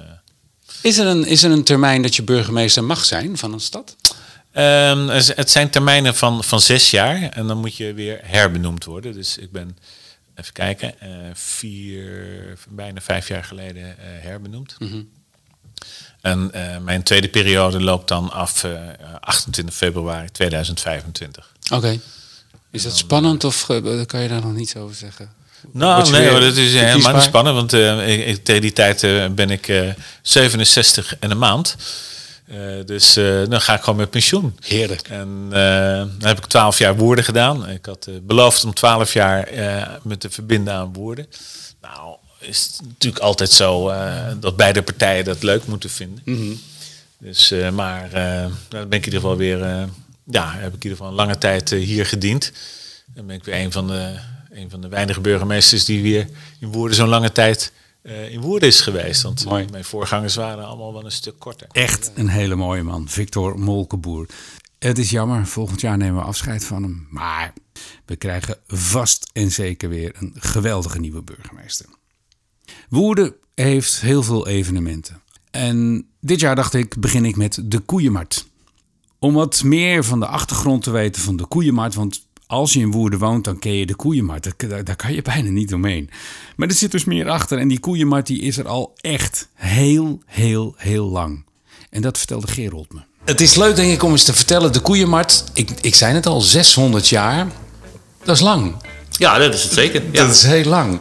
is, 0.80 0.98
er 0.98 1.06
een, 1.06 1.26
is 1.26 1.42
er 1.42 1.50
een 1.50 1.64
termijn 1.64 2.02
dat 2.02 2.16
je 2.16 2.22
burgemeester 2.22 2.84
mag 2.84 3.04
zijn 3.04 3.38
van 3.38 3.52
een 3.52 3.60
stad? 3.60 3.96
Um, 4.52 5.08
het 5.08 5.50
zijn 5.50 5.70
termijnen 5.70 6.14
van, 6.14 6.44
van 6.44 6.60
zes 6.60 6.90
jaar 6.90 7.22
en 7.22 7.46
dan 7.46 7.58
moet 7.58 7.76
je 7.76 7.94
weer 7.94 8.20
herbenoemd 8.22 8.84
worden. 8.84 9.12
Dus 9.12 9.38
ik 9.38 9.52
ben, 9.52 9.78
even 10.34 10.52
kijken, 10.52 10.94
vier, 11.34 12.58
bijna 12.68 13.00
vijf 13.00 13.28
jaar 13.28 13.44
geleden 13.44 13.94
herbenoemd. 13.98 14.76
Mm 14.78 14.88
-hmm. 14.88 15.08
En 16.20 16.50
uh, 16.54 16.78
mijn 16.78 17.02
tweede 17.02 17.28
periode 17.28 17.82
loopt 17.82 18.08
dan 18.08 18.30
af 18.30 18.64
uh, 18.64 18.80
28 19.20 19.74
februari 19.74 20.30
2025. 20.30 21.52
Oké. 21.64 21.74
Okay. 21.74 22.00
Is 22.70 22.82
dat 22.82 22.96
spannend 22.96 23.44
of 23.44 23.66
kan 24.06 24.20
je 24.20 24.28
daar 24.28 24.40
nog 24.40 24.52
niets 24.52 24.76
over 24.76 24.94
zeggen? 24.94 25.32
Nou, 25.72 26.10
nee 26.10 26.28
hoor, 26.28 26.40
dat 26.40 26.56
is 26.56 26.74
helemaal 26.74 27.12
niet 27.12 27.22
spannend. 27.22 27.56
Want 27.56 27.74
uh, 27.74 28.28
ik, 28.28 28.44
tegen 28.44 28.60
die 28.60 28.72
tijd 28.72 29.00
ben 29.34 29.50
ik 29.50 29.94
67 30.22 31.16
en 31.20 31.30
een 31.30 31.38
maand. 31.38 31.76
dus 32.86 33.14
dan 33.48 33.60
ga 33.60 33.74
ik 33.74 33.80
gewoon 33.80 33.98
met 33.98 34.10
pensioen. 34.10 34.56
Heerlijk. 34.60 35.08
En 35.08 35.46
dan 36.18 36.28
heb 36.28 36.38
ik 36.38 36.46
12 36.46 36.78
jaar 36.78 36.96
woorden 36.96 37.24
gedaan. 37.24 37.68
Ik 37.68 37.86
had 37.86 38.08
beloofd 38.22 38.64
om 38.64 38.74
12 38.74 39.12
jaar 39.12 39.48
me 40.02 40.18
te 40.18 40.30
verbinden 40.30 40.74
aan 40.74 40.92
woorden. 40.92 41.26
Nou, 41.80 42.16
is 42.48 42.78
natuurlijk 42.82 43.22
altijd 43.22 43.50
zo 43.50 43.90
uh, 43.90 44.28
dat 44.40 44.56
beide 44.56 44.82
partijen 44.82 45.24
dat 45.24 45.42
leuk 45.42 45.66
moeten 45.66 45.90
vinden. 45.90 46.22
Mhm. 46.24 46.54
Dus, 47.18 47.52
uh, 47.52 47.70
maar 47.70 48.04
uh, 48.14 48.52
dan 48.68 48.88
ben 48.88 48.98
ik 48.98 49.06
in 49.06 49.12
ieder 49.12 49.20
geval 49.20 49.36
weer, 49.36 49.58
ja, 50.24 50.52
heb 50.52 50.74
ik 50.74 50.84
in 50.84 50.90
ieder 50.90 50.90
geval 50.90 51.08
een 51.08 51.14
lange 51.14 51.38
tijd 51.38 51.70
hier 51.70 52.06
gediend. 52.06 52.52
Dan 53.06 53.26
ben 53.26 53.36
ik 53.36 53.44
weer 53.44 53.54
een 53.54 53.72
van 53.72 53.86
de, 53.86 54.14
een 54.56 54.70
van 54.70 54.80
de 54.80 54.88
weinige 54.88 55.20
burgemeesters 55.20 55.84
die 55.84 56.02
weer 56.02 56.28
in 56.60 56.72
Woerden 56.72 56.96
zo'n 56.96 57.08
lange 57.08 57.32
tijd 57.32 57.72
in 58.30 58.40
Woerden 58.40 58.68
is 58.68 58.80
geweest. 58.80 59.22
Want 59.22 59.44
Mooi. 59.44 59.66
mijn 59.70 59.84
voorgangers 59.84 60.34
waren 60.34 60.66
allemaal 60.66 60.92
wel 60.92 61.04
een 61.04 61.12
stuk 61.12 61.38
korter. 61.38 61.68
Echt 61.72 62.12
een 62.14 62.28
hele 62.28 62.54
mooie 62.54 62.82
man, 62.82 63.08
Victor 63.08 63.58
Molkenboer. 63.58 64.26
Het 64.78 64.98
is 64.98 65.10
jammer, 65.10 65.46
volgend 65.46 65.80
jaar 65.80 65.96
nemen 65.96 66.20
we 66.20 66.26
afscheid 66.26 66.64
van 66.64 66.82
hem. 66.82 67.06
Maar 67.10 67.52
we 68.04 68.16
krijgen 68.16 68.58
vast 68.66 69.30
en 69.32 69.52
zeker 69.52 69.88
weer 69.88 70.14
een 70.18 70.34
geweldige 70.36 70.98
nieuwe 70.98 71.22
burgemeester. 71.22 71.86
Woerden 72.88 73.34
heeft 73.54 74.00
heel 74.00 74.22
veel 74.22 74.46
evenementen. 74.46 75.22
En 75.50 76.08
dit 76.20 76.40
jaar 76.40 76.54
dacht 76.54 76.74
ik, 76.74 77.00
begin 77.00 77.24
ik 77.24 77.36
met 77.36 77.58
de 77.64 77.78
Koeienmarkt. 77.78 78.46
Om 79.18 79.34
wat 79.34 79.62
meer 79.62 80.04
van 80.04 80.20
de 80.20 80.26
achtergrond 80.26 80.82
te 80.82 80.90
weten 80.90 81.22
van 81.22 81.36
de 81.36 81.46
Koeienmarkt, 81.46 81.94
want 81.94 82.25
als 82.46 82.72
je 82.72 82.80
in 82.80 82.90
Woerden 82.90 83.18
woont, 83.18 83.44
dan 83.44 83.58
ken 83.58 83.72
je 83.72 83.86
de 83.86 83.94
Koeienmarkt. 83.94 84.68
Daar, 84.68 84.84
daar 84.84 84.96
kan 84.96 85.12
je 85.12 85.22
bijna 85.22 85.50
niet 85.50 85.74
omheen. 85.74 86.10
Maar 86.56 86.68
er 86.68 86.74
zit 86.74 86.90
dus 86.90 87.04
meer 87.04 87.28
achter 87.28 87.58
en 87.58 87.68
die 87.68 87.80
Koeienmarkt 87.80 88.26
die 88.26 88.40
is 88.40 88.58
er 88.58 88.68
al 88.68 88.92
echt 89.00 89.48
heel, 89.54 90.20
heel, 90.26 90.74
heel 90.76 91.06
lang. 91.06 91.44
En 91.90 92.02
dat 92.02 92.18
vertelde 92.18 92.46
Gerold 92.46 92.92
me. 92.92 93.00
Het 93.24 93.40
is 93.40 93.54
leuk 93.54 93.76
denk 93.76 93.92
ik 93.92 94.02
om 94.02 94.10
eens 94.10 94.24
te 94.24 94.34
vertellen, 94.34 94.72
de 94.72 94.80
Koeienmarkt, 94.80 95.44
ik, 95.52 95.70
ik 95.80 95.94
zei 95.94 96.14
het 96.14 96.26
al, 96.26 96.40
600 96.40 97.08
jaar, 97.08 97.46
dat 98.24 98.36
is 98.36 98.42
lang. 98.42 98.74
Ja, 99.10 99.38
dat 99.38 99.54
is 99.54 99.62
het 99.62 99.72
zeker. 99.72 100.02
Ja. 100.12 100.26
Dat 100.26 100.34
is 100.34 100.42
heel 100.42 100.64
lang. 100.64 101.00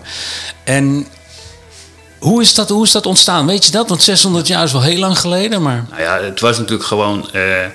En 0.63 1.07
hoe 2.19 2.41
is, 2.41 2.53
dat, 2.53 2.69
hoe 2.69 2.83
is 2.83 2.91
dat 2.91 3.05
ontstaan? 3.05 3.45
Weet 3.45 3.65
je 3.65 3.71
dat? 3.71 3.89
Want 3.89 4.03
600 4.03 4.47
jaar 4.47 4.63
is 4.63 4.71
wel 4.71 4.81
heel 4.81 4.99
lang 4.99 5.19
geleden, 5.19 5.61
maar... 5.61 5.85
Nou 5.89 6.01
ja, 6.01 6.21
het 6.21 6.39
was 6.39 6.57
natuurlijk 6.57 6.87
gewoon... 6.87 7.29
Uh, 7.33 7.65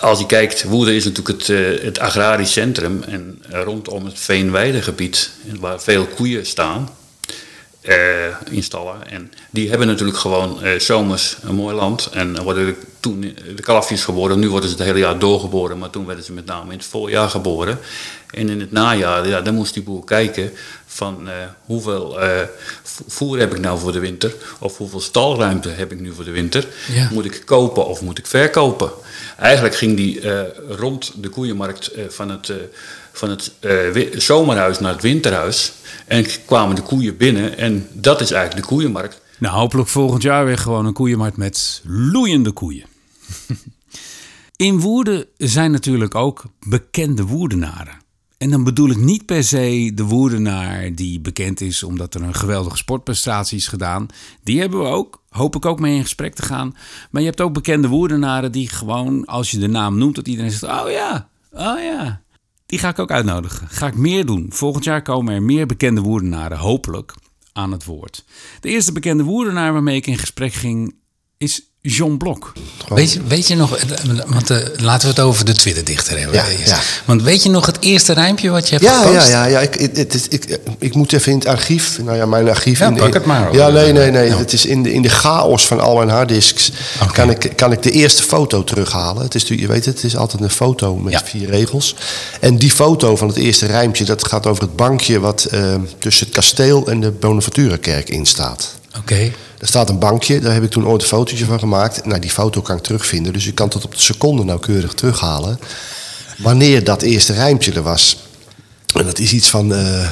als 0.00 0.18
je 0.18 0.26
kijkt, 0.26 0.62
Woerden 0.62 0.94
is 0.94 1.04
natuurlijk 1.04 1.38
het, 1.38 1.48
uh, 1.48 1.82
het 1.82 1.98
agrarisch 1.98 2.52
centrum. 2.52 3.02
En 3.02 3.42
rondom 3.50 4.04
het 4.04 4.18
veenweidegebied, 4.18 5.30
waar 5.60 5.80
veel 5.80 6.06
koeien 6.06 6.46
staan... 6.46 6.88
installen. 8.50 9.10
En 9.10 9.32
die 9.50 9.68
hebben 9.68 9.86
natuurlijk 9.86 10.18
gewoon 10.18 10.58
zomers 10.78 11.36
een 11.42 11.54
mooi 11.54 11.74
land. 11.74 12.06
En 12.12 12.42
worden 12.42 12.76
toen 13.00 13.20
de 13.56 13.62
kalfjes 13.62 14.04
geboren. 14.04 14.38
Nu 14.38 14.48
worden 14.48 14.68
ze 14.68 14.74
het 14.74 14.84
hele 14.84 14.98
jaar 14.98 15.18
doorgeboren. 15.18 15.78
Maar 15.78 15.90
toen 15.90 16.06
werden 16.06 16.24
ze 16.24 16.32
met 16.32 16.46
name 16.46 16.72
in 16.72 16.78
het 16.78 16.86
voorjaar 16.86 17.30
geboren. 17.30 17.78
En 18.30 18.48
in 18.48 18.60
het 18.60 18.72
najaar, 18.72 19.28
ja, 19.28 19.40
dan 19.40 19.54
moest 19.54 19.74
die 19.74 19.82
boer 19.82 20.04
kijken 20.04 20.52
van 20.86 21.28
hoeveel 21.64 22.18
voer 23.06 23.38
heb 23.38 23.54
ik 23.54 23.60
nou 23.60 23.78
voor 23.78 23.92
de 23.92 23.98
winter? 23.98 24.34
Of 24.58 24.76
hoeveel 24.76 25.00
stalruimte 25.00 25.68
heb 25.68 25.92
ik 25.92 26.00
nu 26.00 26.12
voor 26.12 26.24
de 26.24 26.30
winter? 26.30 26.66
Moet 27.10 27.24
ik 27.24 27.42
kopen 27.44 27.86
of 27.86 28.00
moet 28.00 28.18
ik 28.18 28.26
verkopen? 28.26 28.90
Eigenlijk 29.38 29.74
ging 29.74 29.96
die 29.96 30.20
rond 30.68 31.12
de 31.16 31.28
koeienmarkt 31.28 31.90
van 32.08 32.30
het 32.30 32.52
van 33.14 33.30
het 33.30 33.52
uh, 33.60 34.06
zomerhuis 34.16 34.78
naar 34.78 34.92
het 34.92 35.02
winterhuis. 35.02 35.72
En 36.06 36.26
kwamen 36.46 36.76
de 36.76 36.82
koeien 36.82 37.16
binnen. 37.16 37.58
En 37.58 37.88
dat 37.92 38.20
is 38.20 38.30
eigenlijk 38.30 38.62
de 38.62 38.74
koeienmarkt. 38.74 39.20
Nou, 39.38 39.54
hopelijk 39.56 39.88
volgend 39.88 40.22
jaar 40.22 40.44
weer 40.44 40.58
gewoon 40.58 40.86
een 40.86 40.92
koeienmarkt 40.92 41.36
met 41.36 41.82
loeiende 41.86 42.52
koeien. 42.52 42.86
In 44.56 44.80
Woerden 44.80 45.24
zijn 45.36 45.70
natuurlijk 45.70 46.14
ook 46.14 46.44
bekende 46.66 47.24
Woerdenaren. 47.24 48.02
En 48.38 48.50
dan 48.50 48.64
bedoel 48.64 48.90
ik 48.90 48.96
niet 48.96 49.26
per 49.26 49.44
se 49.44 49.92
de 49.94 50.04
Woerdenaar 50.04 50.94
die 50.94 51.20
bekend 51.20 51.60
is 51.60 51.82
omdat 51.82 52.14
er 52.14 52.22
een 52.22 52.34
geweldige 52.34 52.76
sportprestatie 52.76 53.58
is 53.58 53.68
gedaan. 53.68 54.06
Die 54.42 54.60
hebben 54.60 54.78
we 54.78 54.86
ook. 54.86 55.22
Hoop 55.28 55.56
ik 55.56 55.66
ook 55.66 55.80
mee 55.80 55.96
in 55.96 56.02
gesprek 56.02 56.34
te 56.34 56.42
gaan. 56.42 56.76
Maar 57.10 57.22
je 57.22 57.28
hebt 57.28 57.40
ook 57.40 57.52
bekende 57.52 57.88
Woerdenaren 57.88 58.52
die 58.52 58.68
gewoon, 58.68 59.26
als 59.26 59.50
je 59.50 59.58
de 59.58 59.66
naam 59.66 59.98
noemt, 59.98 60.14
dat 60.14 60.28
iedereen 60.28 60.50
zegt: 60.50 60.62
Oh 60.62 60.90
ja, 60.90 61.28
oh 61.52 61.78
ja, 61.82 62.22
die 62.74 62.82
ga 62.82 62.88
ik 62.88 62.98
ook 62.98 63.10
uitnodigen. 63.10 63.68
Ga 63.68 63.86
ik 63.86 63.96
meer 63.96 64.26
doen. 64.26 64.46
Volgend 64.52 64.84
jaar 64.84 65.02
komen 65.02 65.34
er 65.34 65.42
meer 65.42 65.66
bekende 65.66 66.00
woordenaren, 66.00 66.58
hopelijk, 66.58 67.14
aan 67.52 67.72
het 67.72 67.84
woord. 67.84 68.24
De 68.60 68.68
eerste 68.68 68.92
bekende 68.92 69.22
woordenaar 69.22 69.72
waarmee 69.72 69.96
ik 69.96 70.06
in 70.06 70.18
gesprek 70.18 70.52
ging 70.52 70.94
is 71.38 71.73
John 71.86 72.16
Blok. 72.16 72.52
Weet 72.88 73.12
je, 73.12 73.20
weet 73.26 73.48
je 73.48 73.56
nog, 73.56 73.78
want 74.26 74.50
uh, 74.50 74.58
laten 74.76 75.08
we 75.08 75.14
het 75.14 75.20
over 75.20 75.44
de 75.44 75.52
Twitter-dichter 75.52 76.18
hebben. 76.18 76.36
Ja, 76.36 76.44
ja, 76.64 76.78
Want 77.04 77.22
weet 77.22 77.42
je 77.42 77.50
nog 77.50 77.66
het 77.66 77.76
eerste 77.80 78.12
rijmpje 78.12 78.50
wat 78.50 78.68
je 78.68 78.74
hebt 78.74 78.86
ja, 78.86 79.02
gepost? 79.02 79.28
Ja, 79.28 79.44
ja, 79.44 79.44
ja. 79.44 79.60
Ik, 79.60 79.76
ik, 79.76 80.14
ik, 80.28 80.58
ik, 80.78 80.94
moet 80.94 81.12
even 81.12 81.32
in 81.32 81.38
het 81.38 81.46
archief. 81.46 81.98
Nou 82.02 82.16
ja, 82.16 82.26
mijn 82.26 82.48
archief. 82.48 82.78
Ja, 82.78 82.88
in, 82.88 82.94
pak 82.94 83.14
het 83.14 83.24
maar. 83.24 83.54
Ja, 83.54 83.68
nee, 83.68 83.92
nee, 83.92 84.10
nee. 84.10 84.30
Het 84.30 84.52
is 84.52 84.66
in 84.66 84.82
de, 84.82 84.92
in 84.92 85.02
de 85.02 85.08
chaos 85.08 85.66
van 85.66 85.80
al 85.80 85.96
mijn 85.96 86.08
harddisks 86.08 86.72
okay. 86.94 87.12
kan, 87.12 87.30
ik, 87.30 87.52
kan 87.56 87.72
ik 87.72 87.82
de 87.82 87.90
eerste 87.90 88.22
foto 88.22 88.64
terughalen. 88.64 89.22
Het 89.22 89.34
is, 89.34 89.42
je 89.42 89.66
weet 89.66 89.84
het, 89.84 89.94
het 89.94 90.04
is 90.04 90.16
altijd 90.16 90.42
een 90.42 90.50
foto 90.50 90.96
met 90.96 91.22
vier 91.24 91.50
regels. 91.50 91.94
En 92.40 92.56
die 92.56 92.70
foto 92.70 93.16
van 93.16 93.28
het 93.28 93.36
eerste 93.36 93.66
rijmpje, 93.66 94.04
dat 94.04 94.26
gaat 94.26 94.46
over 94.46 94.62
het 94.62 94.76
bankje 94.76 95.20
wat 95.20 95.48
uh, 95.54 95.74
tussen 95.98 96.26
het 96.26 96.34
kasteel 96.34 96.86
en 96.86 97.00
de 97.00 97.10
Bonaventura-kerk 97.10 98.08
in 98.08 98.26
staat. 98.26 98.74
Oké. 98.98 99.32
Er 99.64 99.70
staat 99.70 99.88
een 99.88 99.98
bankje, 99.98 100.40
daar 100.40 100.52
heb 100.52 100.62
ik 100.62 100.70
toen 100.70 100.86
ooit 100.86 101.02
een 101.02 101.08
fotootje 101.08 101.44
van 101.44 101.58
gemaakt. 101.58 102.04
Nou, 102.04 102.20
die 102.20 102.30
foto 102.30 102.60
kan 102.60 102.76
ik 102.76 102.82
terugvinden, 102.82 103.32
dus 103.32 103.46
ik 103.46 103.54
kan 103.54 103.68
tot 103.68 103.84
op 103.84 103.94
de 103.94 104.00
seconde 104.00 104.44
nauwkeurig 104.44 104.92
terughalen. 104.94 105.58
Wanneer 106.38 106.84
dat 106.84 107.02
eerste 107.02 107.32
rijmpje 107.32 107.72
er 107.72 107.82
was. 107.82 108.28
En 108.94 109.04
dat 109.04 109.18
is 109.18 109.32
iets 109.32 109.48
van. 109.50 109.72
Uh, 109.72 110.10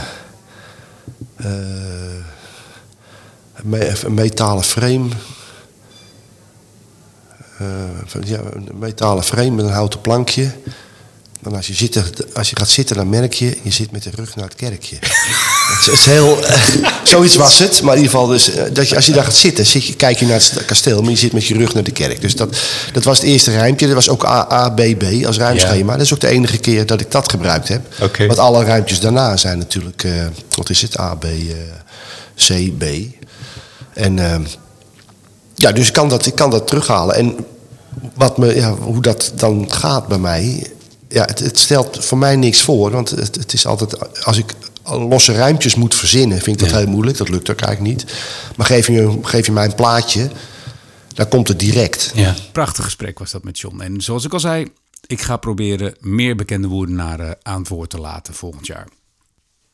uh, 1.36 1.48
een 4.02 4.14
metalen 4.14 4.64
frame. 4.64 5.08
Uh, 7.60 8.22
ja, 8.24 8.40
een 8.52 8.68
metalen 8.78 9.24
frame 9.24 9.50
met 9.50 9.64
een 9.64 9.70
houten 9.70 10.00
plankje. 10.00 10.50
Dan 11.40 11.54
als 11.54 11.66
je, 11.66 11.74
zit, 11.74 12.34
als 12.34 12.50
je 12.50 12.56
gaat 12.56 12.68
zitten, 12.68 12.96
dan 12.96 13.08
merk 13.08 13.32
je, 13.32 13.58
je 13.62 13.70
zit 13.70 13.90
met 13.90 14.02
de 14.02 14.10
rug 14.10 14.36
naar 14.36 14.44
het 14.44 14.54
kerkje. 14.54 14.98
Het, 15.68 15.88
is, 15.88 16.04
heel, 16.04 16.38
zoiets 17.04 17.36
was 17.36 17.58
het. 17.58 17.82
Maar 17.82 17.96
in 17.96 18.02
ieder 18.02 18.18
geval, 18.18 18.26
dus, 18.28 18.50
dat 18.72 18.88
je, 18.88 18.96
als 18.96 19.06
je 19.06 19.12
daar 19.12 19.24
gaat 19.24 19.34
zitten, 19.34 19.66
zit 19.66 19.86
je, 19.86 19.94
kijk 19.94 20.18
je 20.18 20.26
naar 20.26 20.40
het 20.40 20.64
kasteel, 20.64 21.02
maar 21.02 21.10
je 21.10 21.16
zit 21.16 21.32
met 21.32 21.46
je 21.46 21.56
rug 21.56 21.74
naar 21.74 21.82
de 21.82 21.92
kerk. 21.92 22.20
Dus 22.20 22.36
dat, 22.36 22.56
dat 22.92 23.04
was 23.04 23.18
het 23.18 23.26
eerste 23.26 23.50
rijmpje. 23.50 23.86
Dat 23.86 23.94
was 23.94 24.08
ook 24.08 24.24
AABB 24.24 25.24
als 25.26 25.38
ruimschema. 25.38 25.92
Dat 25.92 26.04
is 26.04 26.14
ook 26.14 26.20
de 26.20 26.28
enige 26.28 26.58
keer 26.58 26.86
dat 26.86 27.00
ik 27.00 27.10
dat 27.10 27.30
gebruikt 27.30 27.68
heb. 27.68 27.80
Okay. 28.00 28.26
Want 28.26 28.38
alle 28.38 28.64
ruimtjes 28.64 29.00
daarna 29.00 29.36
zijn 29.36 29.58
natuurlijk, 29.58 30.04
uh, 30.04 30.12
wat 30.56 30.70
is 30.70 30.82
het, 30.82 30.98
A, 30.98 31.14
B, 31.14 31.24
uh, 31.24 31.54
C, 32.36 32.78
B. 32.78 32.84
En 33.94 34.16
uh, 34.16 34.34
ja, 35.54 35.72
dus 35.72 35.86
ik 35.86 35.92
kan 35.92 36.08
dat, 36.08 36.26
ik 36.26 36.34
kan 36.34 36.50
dat 36.50 36.66
terughalen. 36.66 37.14
En 37.14 37.36
wat 38.14 38.38
me, 38.38 38.54
ja, 38.54 38.74
hoe 38.74 39.02
dat 39.02 39.32
dan 39.34 39.66
gaat 39.72 40.06
bij 40.08 40.18
mij 40.18 40.66
ja, 41.08 41.24
het, 41.24 41.38
het, 41.38 41.58
stelt 41.58 42.04
voor 42.04 42.18
mij 42.18 42.36
niks 42.36 42.60
voor. 42.60 42.90
Want 42.90 43.10
het, 43.10 43.34
het, 43.34 43.52
is 43.52 43.66
altijd, 43.66 44.24
als 44.24 44.36
ik 44.36 44.54
losse 44.84 45.32
ruimtjes 45.32 45.74
moet 45.74 45.94
verzinnen, 45.94 46.40
vind 46.40 46.60
ik 46.60 46.68
dat 46.68 46.78
heel 46.78 46.88
moeilijk. 46.88 47.16
Dat 47.16 47.28
lukt 47.28 47.50
ook 47.50 47.60
eigenlijk 47.60 47.96
niet. 47.96 48.14
Maar 48.56 48.66
geef 48.66 48.86
je, 48.86 49.18
geef 49.22 49.46
je 49.46 49.52
mij 49.52 49.64
een 49.64 49.74
plaatje, 49.74 50.30
dan 51.14 51.28
komt 51.28 51.48
het 51.48 51.58
direct. 51.58 52.12
Ja. 52.14 52.34
Prachtig 52.52 52.84
gesprek 52.84 53.18
was 53.18 53.30
dat 53.30 53.44
met 53.44 53.58
John. 53.58 53.80
En 53.80 54.00
zoals 54.00 54.24
ik 54.24 54.32
al 54.32 54.40
zei, 54.40 54.72
ik 55.06 55.20
ga 55.20 55.36
proberen 55.36 55.94
meer 56.00 56.36
bekende 56.36 56.68
woordenaren 56.68 57.36
aan 57.42 57.58
het 57.58 57.68
woord 57.68 57.90
te 57.90 57.98
laten 57.98 58.34
volgend 58.34 58.66
jaar. 58.66 58.88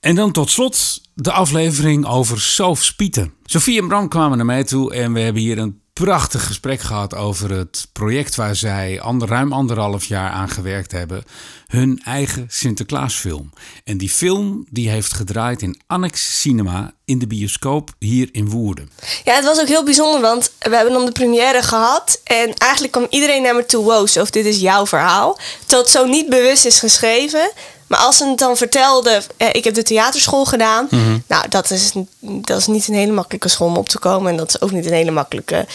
En 0.01 0.15
dan 0.15 0.33
tot 0.33 0.51
slot 0.51 1.01
de 1.15 1.33
aflevering 1.33 2.07
over 2.07 2.41
Sof 2.41 2.85
Spieten. 2.85 3.33
Sofie 3.45 3.81
en 3.81 3.89
Bram 3.89 4.09
kwamen 4.09 4.37
naar 4.37 4.47
mij 4.47 4.65
toe 4.65 4.95
en 4.95 5.13
we 5.13 5.21
hebben 5.21 5.43
hier 5.43 5.59
een 5.59 5.81
prachtig 5.99 6.47
gesprek 6.47 6.81
gehad 6.81 7.15
over 7.15 7.51
het 7.51 7.89
project 7.93 8.35
waar 8.35 8.57
zij 8.57 9.01
ander, 9.01 9.29
ruim 9.29 9.53
anderhalf 9.53 10.05
jaar 10.05 10.31
aan 10.31 10.49
gewerkt 10.49 10.93
hebben. 10.93 11.25
Hun 11.67 12.01
eigen 12.05 12.47
Sinterklaasfilm. 12.49 13.53
En 13.85 13.99
die 13.99 14.09
film 14.09 14.67
die 14.71 14.89
heeft 14.89 15.15
gedraaid 15.15 15.63
in 15.63 15.81
Annex 15.87 16.41
Cinema 16.41 16.93
in 17.05 17.19
de 17.19 17.27
bioscoop 17.27 17.91
hier 17.99 18.29
in 18.33 18.51
Woerden. 18.51 18.91
Ja, 19.25 19.35
het 19.35 19.45
was 19.45 19.61
ook 19.61 19.67
heel 19.67 19.85
bijzonder, 19.85 20.21
want 20.21 20.53
we 20.59 20.77
hebben 20.77 20.95
dan 20.95 21.05
de 21.05 21.13
première 21.13 21.63
gehad. 21.63 22.21
En 22.25 22.55
eigenlijk 22.55 22.93
kwam 22.93 23.07
iedereen 23.11 23.43
naar 23.43 23.55
me 23.55 23.67
toe, 23.67 23.85
wow, 23.85 24.03
of 24.21 24.31
dit 24.31 24.47
is 24.47 24.59
jouw 24.59 24.87
verhaal. 24.87 25.39
Het 25.67 25.89
zo 25.89 26.07
niet 26.07 26.29
bewust 26.29 26.65
is 26.65 26.79
geschreven. 26.79 27.51
Maar 27.89 27.99
als 27.99 28.17
ze 28.17 28.27
het 28.29 28.39
dan 28.39 28.57
vertelde, 28.57 29.23
eh, 29.37 29.49
ik 29.53 29.65
heb 29.65 29.75
de 29.75 29.83
theaterschool 29.83 30.45
gedaan. 30.45 30.87
Mhm. 30.91 31.19
Nou, 31.27 31.49
dat 31.49 31.71
is, 31.71 31.93
dat 32.21 32.59
is 32.59 32.67
niet 32.67 32.89
een 32.89 32.95
hele 32.95 33.13
makkelijke 33.13 33.49
school 33.49 33.67
om 33.69 33.77
op 33.77 33.89
te 33.89 33.99
komen. 33.99 34.31
En 34.31 34.37
dat 34.37 34.49
is 34.49 34.61
ook 34.61 34.71
niet 34.71 34.87
een 34.87 34.93
hele 34.93 35.11
makkelijke, 35.11 35.67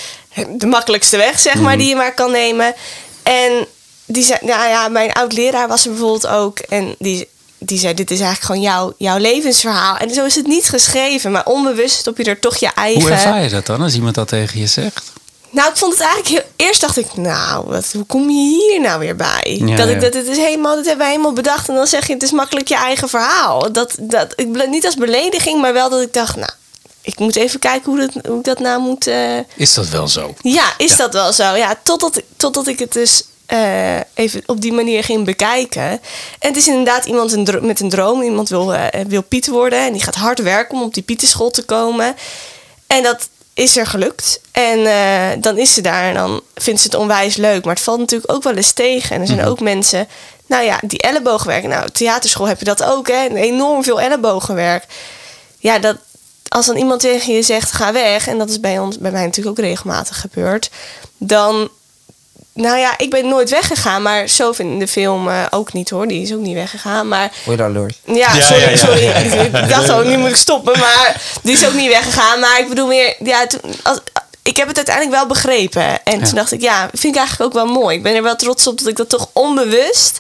de 0.50 0.66
makkelijkste 0.68 1.18
weg, 1.18 1.40
zeg 1.40 1.54
maar, 1.56 1.70
Mhm. 1.72 1.78
die 1.78 1.88
je 1.88 1.96
maar 1.96 2.14
kan 2.14 2.32
nemen. 2.32 2.74
En 3.24 3.66
die 4.06 4.24
zei, 4.24 4.38
nou 4.42 4.70
ja, 4.70 4.88
mijn 4.88 5.12
oud-leraar 5.14 5.68
was 5.68 5.84
er 5.86 5.90
bijvoorbeeld 5.92 6.28
ook. 6.28 6.60
En 6.60 6.96
die, 7.00 7.28
die 7.58 7.80
zei, 7.80 7.94
dit 7.94 8.12
is 8.12 8.20
eigenlijk 8.20 8.46
gewoon 8.46 8.62
jouw, 8.62 8.94
jouw 8.98 9.18
levensverhaal. 9.18 9.98
En 9.98 10.14
zo 10.14 10.26
is 10.26 10.36
het 10.36 10.48
niet 10.48 10.70
geschreven, 10.70 11.32
maar 11.32 11.46
onbewust 11.46 11.96
stop 11.98 12.18
je 12.18 12.24
er 12.24 12.40
toch 12.40 12.56
je 12.58 12.70
eigen... 12.76 13.02
Hoe 13.02 13.12
ervaar 13.12 13.44
je 13.44 13.50
dat 13.50 13.66
dan 13.66 13.82
als 13.82 13.94
iemand 13.94 14.16
dat 14.16 14.28
tegen 14.28 14.60
je 14.60 14.68
zegt? 14.68 15.12
Nou, 15.54 15.70
ik 15.70 15.76
vond 15.78 15.92
het 15.92 16.02
eigenlijk 16.02 16.30
heel... 16.30 16.68
Eerst 16.68 16.82
dacht 16.82 16.98
ik, 16.98 17.16
nou, 17.16 17.66
wat, 17.68 17.86
hoe 17.94 18.06
kom 18.06 18.30
je 18.30 18.36
hier 18.70 18.82
nou 18.82 19.00
weer 19.00 19.16
bij? 19.16 19.62
Ja, 19.66 19.76
dat 19.76 19.88
ja. 19.88 19.94
ik 19.94 20.02
dat 20.02 20.14
het 20.14 20.28
is 20.28 20.38
helemaal, 20.38 20.76
dat 20.76 20.86
hebben 20.86 21.02
wij 21.06 21.10
helemaal 21.10 21.34
bedacht. 21.34 21.70
En 21.70 21.76
dan 21.76 21.88
zeg 21.88 22.08
je, 22.08 22.14
het 22.14 22.24
is 22.24 22.32
makkelijk 22.32 22.68
je 22.68 22.76
eigen 22.76 23.10
verhaal. 23.10 23.72
Dat, 23.72 23.96
dat, 24.00 24.34
ik, 24.36 24.68
niet 24.68 24.86
als 24.86 24.96
belediging, 24.96 25.62
maar 25.62 25.74
wel 25.74 25.90
dat 25.90 26.02
ik 26.02 26.14
dacht, 26.14 26.36
nou, 26.36 26.52
ik 27.02 27.20
moet 27.20 27.36
even 27.36 27.60
kijken 27.60 27.92
hoe, 27.92 28.00
dat, 28.00 28.26
hoe 28.26 28.38
ik 28.38 28.44
dat 28.44 28.60
nou 28.60 28.82
moet... 28.82 29.08
eh, 29.08 29.38
Is 29.56 29.74
dat 29.74 29.90
wel 29.90 30.08
zo? 30.08 30.34
ja, 30.42 30.74
is 30.78 30.98
dat 30.98 31.14
wel 31.14 31.34
zo? 31.34 31.56
Ja, 31.56 31.80
totdat, 31.84 32.22
totdat 32.38 32.68
ik 32.68 32.80
het 32.80 32.92
dus 32.94 33.24
eh, 33.46 33.96
even 34.14 34.44
op 34.46 34.62
die 34.62 34.74
manier 34.74 35.04
ging 35.04 35.26
bekijken. 35.26 35.90
En 36.40 36.48
het 36.48 36.58
is 36.58 36.68
inderdaad 36.68 37.06
iemand 37.06 37.32
een 37.32 37.48
met 37.62 37.80
een 37.80 37.90
droom. 37.90 38.22
Iemand 38.22 38.50
wil, 38.50 38.74
eh, 38.74 39.06
wil 39.08 39.24
Piet 39.24 39.48
worden. 39.48 39.80
En 39.80 39.94
die 39.94 40.04
gaat 40.04 40.16
hard 40.16 40.40
werken 40.42 40.78
om 40.78 40.84
op 40.84 40.94
die 40.94 41.04
Pietenschool 41.04 41.52
te 41.52 41.64
komen. 41.64 42.16
En 42.88 43.04
dat 43.04 43.30
is 43.54 43.78
er 43.78 43.86
gelukt. 43.88 44.40
En 44.52 44.86
eh, 44.86 45.42
dan 45.42 45.58
is 45.58 45.74
ze 45.74 45.82
daar 45.82 46.04
en 46.04 46.14
dan 46.14 46.42
vindt 46.56 46.80
ze 46.82 46.86
het 46.86 46.96
onwijs 46.96 47.36
leuk. 47.36 47.66
Maar 47.66 47.74
het 47.76 47.84
valt 47.84 48.00
natuurlijk 48.00 48.32
ook 48.32 48.44
wel 48.44 48.54
eens 48.56 48.72
tegen. 48.72 49.16
En 49.16 49.22
er 49.22 49.28
zijn 49.28 49.40
Mhm. 49.40 49.48
ook 49.48 49.60
mensen, 49.60 50.08
nou 50.46 50.64
ja, 50.64 50.80
die 50.82 51.00
ellebogenwerk. 51.02 51.64
Nou, 51.64 51.90
theaterschool 51.90 52.48
heb 52.48 52.60
je 52.60 52.66
dat 52.66 52.84
ook, 52.84 53.08
hè? 53.08 53.28
Enorm 53.28 53.84
veel 53.84 54.02
ellebogenwerk. 54.02 54.86
Ja, 55.60 55.80
dat, 55.80 55.98
als 56.48 56.66
dan 56.66 56.78
iemand 56.78 57.02
tegen 57.02 57.34
je 57.34 57.42
zegt, 57.42 57.72
ga 57.72 57.94
weg. 57.94 58.28
En 58.28 58.38
dat 58.38 58.50
is 58.50 58.60
bij, 58.60 58.80
ons, 58.80 58.98
bij 58.98 59.12
mij 59.12 59.26
natuurlijk 59.26 59.60
ook 59.60 59.66
regelmatig 59.66 60.20
gebeurd. 60.22 60.70
Dan, 61.18 61.70
nou 62.54 62.78
ja, 62.78 62.98
ik 62.98 63.10
ben 63.10 63.28
nooit 63.28 63.50
weggegaan. 63.50 64.02
Maar 64.02 64.28
zo 64.28 64.54
in 64.58 64.80
de 64.80 64.88
film 64.88 65.30
eh, 65.30 65.44
ook 65.50 65.74
niet 65.74 65.90
hoor. 65.90 66.08
Die 66.08 66.22
is 66.22 66.34
ook 66.34 66.40
niet 66.40 66.54
weggegaan. 66.54 67.08
Maar 67.08 67.32
Spoiler 67.42 67.66
alert. 67.66 67.98
ja, 68.06 68.14
Ja, 68.34 68.42
sorry, 68.42 68.62
ja, 68.64 68.70
ja. 68.70 68.76
sorry. 68.78 69.06
Ik 69.64 69.70
dacht 69.70 69.90
al, 69.90 70.04
nu 70.04 70.18
moet 70.18 70.30
ik 70.30 70.36
stoppen. 70.36 70.80
Maar 70.80 71.22
die 71.44 71.54
is 71.56 71.66
ook 71.68 71.74
niet 71.74 71.90
weggegaan. 71.90 72.40
Maar 72.40 72.60
ik 72.60 72.70
bedoel 72.70 72.88
meer, 72.88 73.16
ja, 73.24 73.48
toen, 73.48 73.60
als, 73.84 74.00
ik 74.44 74.58
heb 74.58 74.68
het 74.68 74.76
uiteindelijk 74.78 75.16
wel 75.16 75.28
begrepen. 75.28 76.04
En 76.04 76.20
Ja. 76.20 76.26
toen 76.26 76.36
dacht 76.36 76.52
ik, 76.52 76.62
ja, 76.62 76.90
vind 76.94 77.14
ik 77.16 77.20
eigenlijk 77.20 77.56
ook 77.56 77.64
wel 77.66 77.74
mooi. 77.74 77.96
Ik 77.98 78.04
ben 78.04 78.16
er 78.16 78.24
wel 78.24 78.36
trots 78.36 78.68
op 78.68 78.78
dat 78.78 78.88
ik 78.88 78.96
dat 78.96 79.10
toch 79.10 79.30
onbewust 79.34 80.18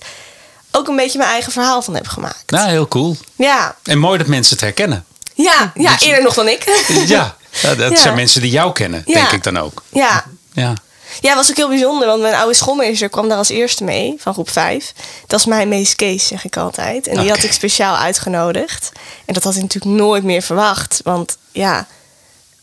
ook 0.72 0.88
een 0.88 0.96
beetje 0.96 1.18
mijn 1.18 1.30
eigen 1.30 1.52
verhaal 1.52 1.82
van 1.82 1.96
heb 1.96 2.08
gemaakt. 2.08 2.52
Nou, 2.52 2.70
heel 2.70 2.88
cool. 2.88 3.16
Ja, 3.36 3.76
En 3.84 3.98
mooi 3.98 4.18
dat 4.18 4.28
mensen 4.28 4.52
het 4.54 4.62
herkennen. 4.64 5.06
ja, 5.34 5.72
ja 5.76 6.00
eerder 6.00 6.24
nog 6.24 6.34
dan 6.34 6.48
ik. 6.48 6.84
Ja, 7.06 7.36
ja, 7.62 7.76
dat 7.76 7.92
Ja. 7.96 7.98
zijn 8.02 8.16
mensen 8.16 8.42
die 8.42 8.52
jou 8.52 8.72
kennen, 8.74 9.02
Ja. 9.06 9.14
denk 9.14 9.32
ik 9.32 9.44
dan 9.44 9.58
ook. 9.60 9.84
Ja, 9.90 10.24
Ja. 10.54 10.74
Ja, 11.22 11.36
was 11.36 11.50
ook 11.50 11.56
heel 11.56 11.68
bijzonder, 11.68 12.08
want 12.08 12.22
mijn 12.22 12.36
oude 12.36 12.54
schoolmeester 12.54 13.10
kwam 13.10 13.28
daar 13.28 13.38
als 13.38 13.50
eerste 13.50 13.84
mee, 13.84 14.16
van 14.18 14.34
groep 14.34 14.50
5. 14.50 14.94
Dat 15.28 15.40
is 15.40 15.46
mijn 15.46 15.68
meest 15.68 15.96
Kees, 15.96 16.28
zeg 16.28 16.46
ik 16.46 16.58
altijd. 16.58 17.08
En 17.08 17.20
die 17.20 17.30
had 17.30 17.44
ik 17.44 17.52
speciaal 17.52 17.96
uitgenodigd. 17.96 18.92
En 19.26 19.34
dat 19.34 19.44
had 19.44 19.56
ik 19.56 19.62
natuurlijk 19.62 19.96
nooit 19.96 20.24
meer 20.24 20.42
verwacht, 20.42 21.02
want 21.04 21.38
ja... 21.52 21.88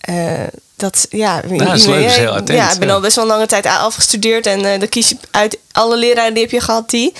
Uh, 0.09 0.43
dat, 0.77 1.07
ja, 1.11 1.41
nou, 1.47 1.65
dat 1.65 1.75
is 1.75 1.85
leuk, 1.85 2.07
is 2.07 2.17
heel 2.17 2.31
attent, 2.31 2.59
ja, 2.59 2.73
ik 2.73 2.79
ben 2.79 2.91
al 2.91 3.01
best 3.01 3.17
wel 3.17 3.25
een 3.25 3.31
lange 3.31 3.47
tijd 3.47 3.67
afgestudeerd 3.67 4.47
en 4.47 4.65
uh, 4.65 4.79
dan 4.79 4.89
kies 4.89 5.09
je 5.09 5.17
uit 5.31 5.59
alle 5.73 5.97
leraren 5.97 6.35
die 6.35 6.43
heb 6.43 6.53
je 6.53 6.61
gehad 6.61 6.91
die. 6.91 7.13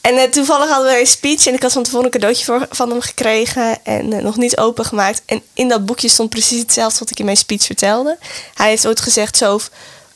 En 0.00 0.14
uh, 0.14 0.22
toevallig 0.22 0.68
hadden 0.68 0.92
we 0.92 1.00
een 1.00 1.06
speech 1.06 1.46
en 1.46 1.54
ik 1.54 1.62
had 1.62 1.72
van 1.72 1.82
tevoren 1.82 2.04
een 2.04 2.10
cadeautje 2.10 2.44
voor, 2.44 2.66
van 2.70 2.90
hem 2.90 3.00
gekregen 3.00 3.84
en 3.84 4.12
uh, 4.12 4.22
nog 4.22 4.36
niet 4.36 4.56
opengemaakt. 4.56 5.22
En 5.26 5.42
in 5.54 5.68
dat 5.68 5.86
boekje 5.86 6.08
stond 6.08 6.30
precies 6.30 6.60
hetzelfde 6.60 6.98
wat 6.98 7.10
ik 7.10 7.18
in 7.18 7.24
mijn 7.24 7.36
speech 7.36 7.62
vertelde. 7.62 8.18
Hij 8.54 8.68
heeft 8.68 8.86
ooit 8.86 9.00
gezegd, 9.00 9.36
zo 9.36 9.60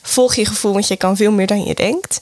volg 0.01 0.35
je 0.35 0.45
gevoel, 0.45 0.73
want 0.73 0.87
je 0.87 0.97
kan 0.97 1.17
veel 1.17 1.31
meer 1.31 1.47
dan 1.47 1.63
je 1.63 1.75
denkt. 1.75 2.19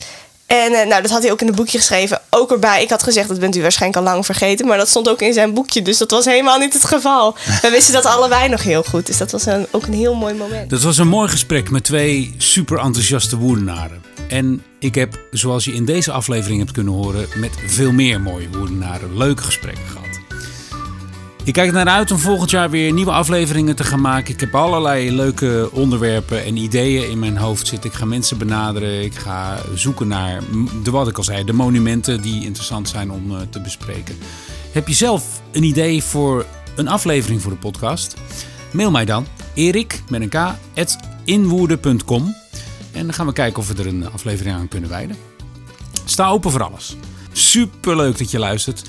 En 0.48 0.72
uh, 0.72 0.86
nou, 0.86 1.02
dat 1.02 1.12
had 1.12 1.22
hij 1.22 1.32
ook 1.32 1.42
in 1.42 1.48
het 1.48 1.56
boekje 1.56 1.78
geschreven. 1.78 2.22
Ook 2.30 2.52
erbij, 2.52 2.84
ik 2.84 2.90
had 2.90 3.04
gezegd, 3.04 3.28
dat 3.28 3.40
bent 3.40 3.56
u 3.56 3.62
waarschijnlijk 3.62 4.06
al 4.06 4.12
lang 4.12 4.26
vergeten. 4.26 4.68
Maar 4.68 4.78
dat 4.78 4.90
stond 4.90 5.10
ook 5.10 5.22
in 5.22 5.34
zijn 5.34 5.54
boekje, 5.54 5.82
dus 5.82 5.98
dat 5.98 6.12
was 6.12 6.26
helemaal 6.26 6.60
niet 6.60 6.74
het 6.74 6.86
geval. 6.86 7.36
We 7.62 7.70
wisten 7.70 7.94
dat 7.94 8.06
allebei 8.06 8.50
nog 8.50 8.64
heel 8.64 8.84
goed. 8.84 9.06
Dus 9.06 9.18
dat 9.18 9.32
was 9.32 9.46
een, 9.46 9.68
ook 9.72 9.86
een 9.86 9.94
heel 9.94 10.16
mooi 10.16 10.34
moment. 10.34 10.70
Dat 10.70 10.82
was 10.82 10.98
een 10.98 11.08
mooi 11.08 11.30
gesprek 11.30 11.70
met 11.70 11.84
twee 11.84 12.36
super 12.38 12.80
enthousiaste 12.80 13.38
woerdenaren. 13.38 14.04
En 14.30 14.64
ik 14.80 14.96
heb, 14.96 15.20
zoals 15.32 15.66
je 15.66 15.74
in 15.74 15.86
deze 15.86 16.12
aflevering 16.12 16.60
hebt 16.60 16.72
kunnen 16.72 16.94
horen, 16.94 17.28
met 17.36 17.52
veel 17.66 17.92
meer 17.92 18.22
mooie 18.22 18.50
woerdenaren 18.52 19.18
leuke 19.18 19.44
gesprekken 19.44 19.88
gehad. 19.88 20.07
Ik 21.48 21.54
kijk 21.54 21.72
naar 21.72 21.88
uit 21.88 22.12
om 22.12 22.18
volgend 22.18 22.50
jaar 22.50 22.70
weer 22.70 22.94
nieuwe 22.94 23.12
afleveringen 23.12 23.76
te 23.76 23.84
gaan 23.84 24.02
maken. 24.02 24.34
Ik 24.34 24.40
heb 24.40 24.56
allerlei 24.56 25.12
leuke 25.12 25.70
onderwerpen 25.72 26.46
en 26.46 26.58
ideeën 26.58 27.10
in 27.10 27.20
mijn 27.20 27.38
hoofd 27.38 27.68
zitten. 27.68 27.90
Ik 27.90 27.96
ga 27.96 28.06
mensen 28.06 28.38
benaderen. 28.38 29.04
Ik 29.04 29.16
ga 29.16 29.58
zoeken 29.74 30.08
naar, 30.08 30.42
de, 30.84 30.92
wat 30.92 31.08
ik 31.08 31.18
al 31.18 31.24
zei, 31.24 31.44
de 31.44 31.54
monumenten 31.54 32.22
die 32.22 32.44
interessant 32.44 32.90
zijn 32.90 33.12
om 33.12 33.32
uh, 33.32 33.38
te 33.50 33.62
bespreken. 33.62 34.18
Heb 34.72 34.88
je 34.88 34.94
zelf 34.94 35.42
een 35.52 35.64
idee 35.64 36.04
voor 36.04 36.46
een 36.76 36.88
aflevering 36.88 37.42
voor 37.42 37.52
de 37.52 37.58
podcast? 37.58 38.16
Mail 38.72 38.92
mij 38.92 39.06
dan 39.06 39.28
erik 39.54 40.02
met 40.10 40.22
een 40.22 40.30
k 40.30 40.56
inwoerde.com 41.24 42.36
en 42.92 43.04
dan 43.04 43.14
gaan 43.14 43.26
we 43.26 43.34
kijken 43.34 43.60
of 43.60 43.68
we 43.68 43.74
er 43.82 43.88
een 43.88 44.12
aflevering 44.12 44.56
aan 44.56 44.68
kunnen 44.68 44.90
wijden. 44.90 45.16
Sta 46.06 46.28
open 46.28 46.52
voor 46.52 46.64
alles. 46.64 46.96
Super 47.32 47.96
leuk 47.96 48.18
dat 48.18 48.32
je 48.32 48.40
luistert. 48.40 48.84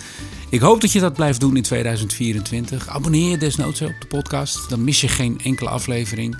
Ik 0.51 0.61
hoop 0.61 0.81
dat 0.81 0.93
je 0.93 1.01
dat 1.01 1.15
blijft 1.15 1.41
doen 1.41 1.57
in 1.57 1.63
2024. 1.63 2.89
Abonneer 2.89 3.31
je 3.31 3.39
desnoods 3.39 3.81
op 3.81 3.95
de 4.01 4.07
podcast, 4.07 4.69
dan 4.69 4.85
mis 4.85 5.01
je 5.01 5.09
geen 5.09 5.41
enkele 5.43 5.69
aflevering. 5.69 6.39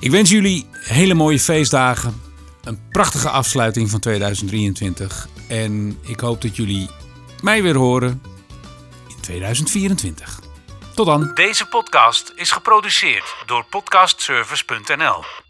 Ik 0.00 0.10
wens 0.10 0.30
jullie 0.30 0.66
hele 0.72 1.14
mooie 1.14 1.40
feestdagen, 1.40 2.20
een 2.64 2.80
prachtige 2.90 3.28
afsluiting 3.28 3.90
van 3.90 4.00
2023 4.00 5.28
en 5.48 5.98
ik 6.02 6.20
hoop 6.20 6.42
dat 6.42 6.56
jullie 6.56 6.88
mij 7.42 7.62
weer 7.62 7.76
horen 7.76 8.22
in 9.08 9.20
2024. 9.20 10.40
Tot 10.94 11.06
dan. 11.06 11.30
Deze 11.34 11.66
podcast 11.66 12.32
is 12.36 12.50
geproduceerd 12.50 13.34
door 13.46 13.64
podcastservice.nl. 13.64 15.41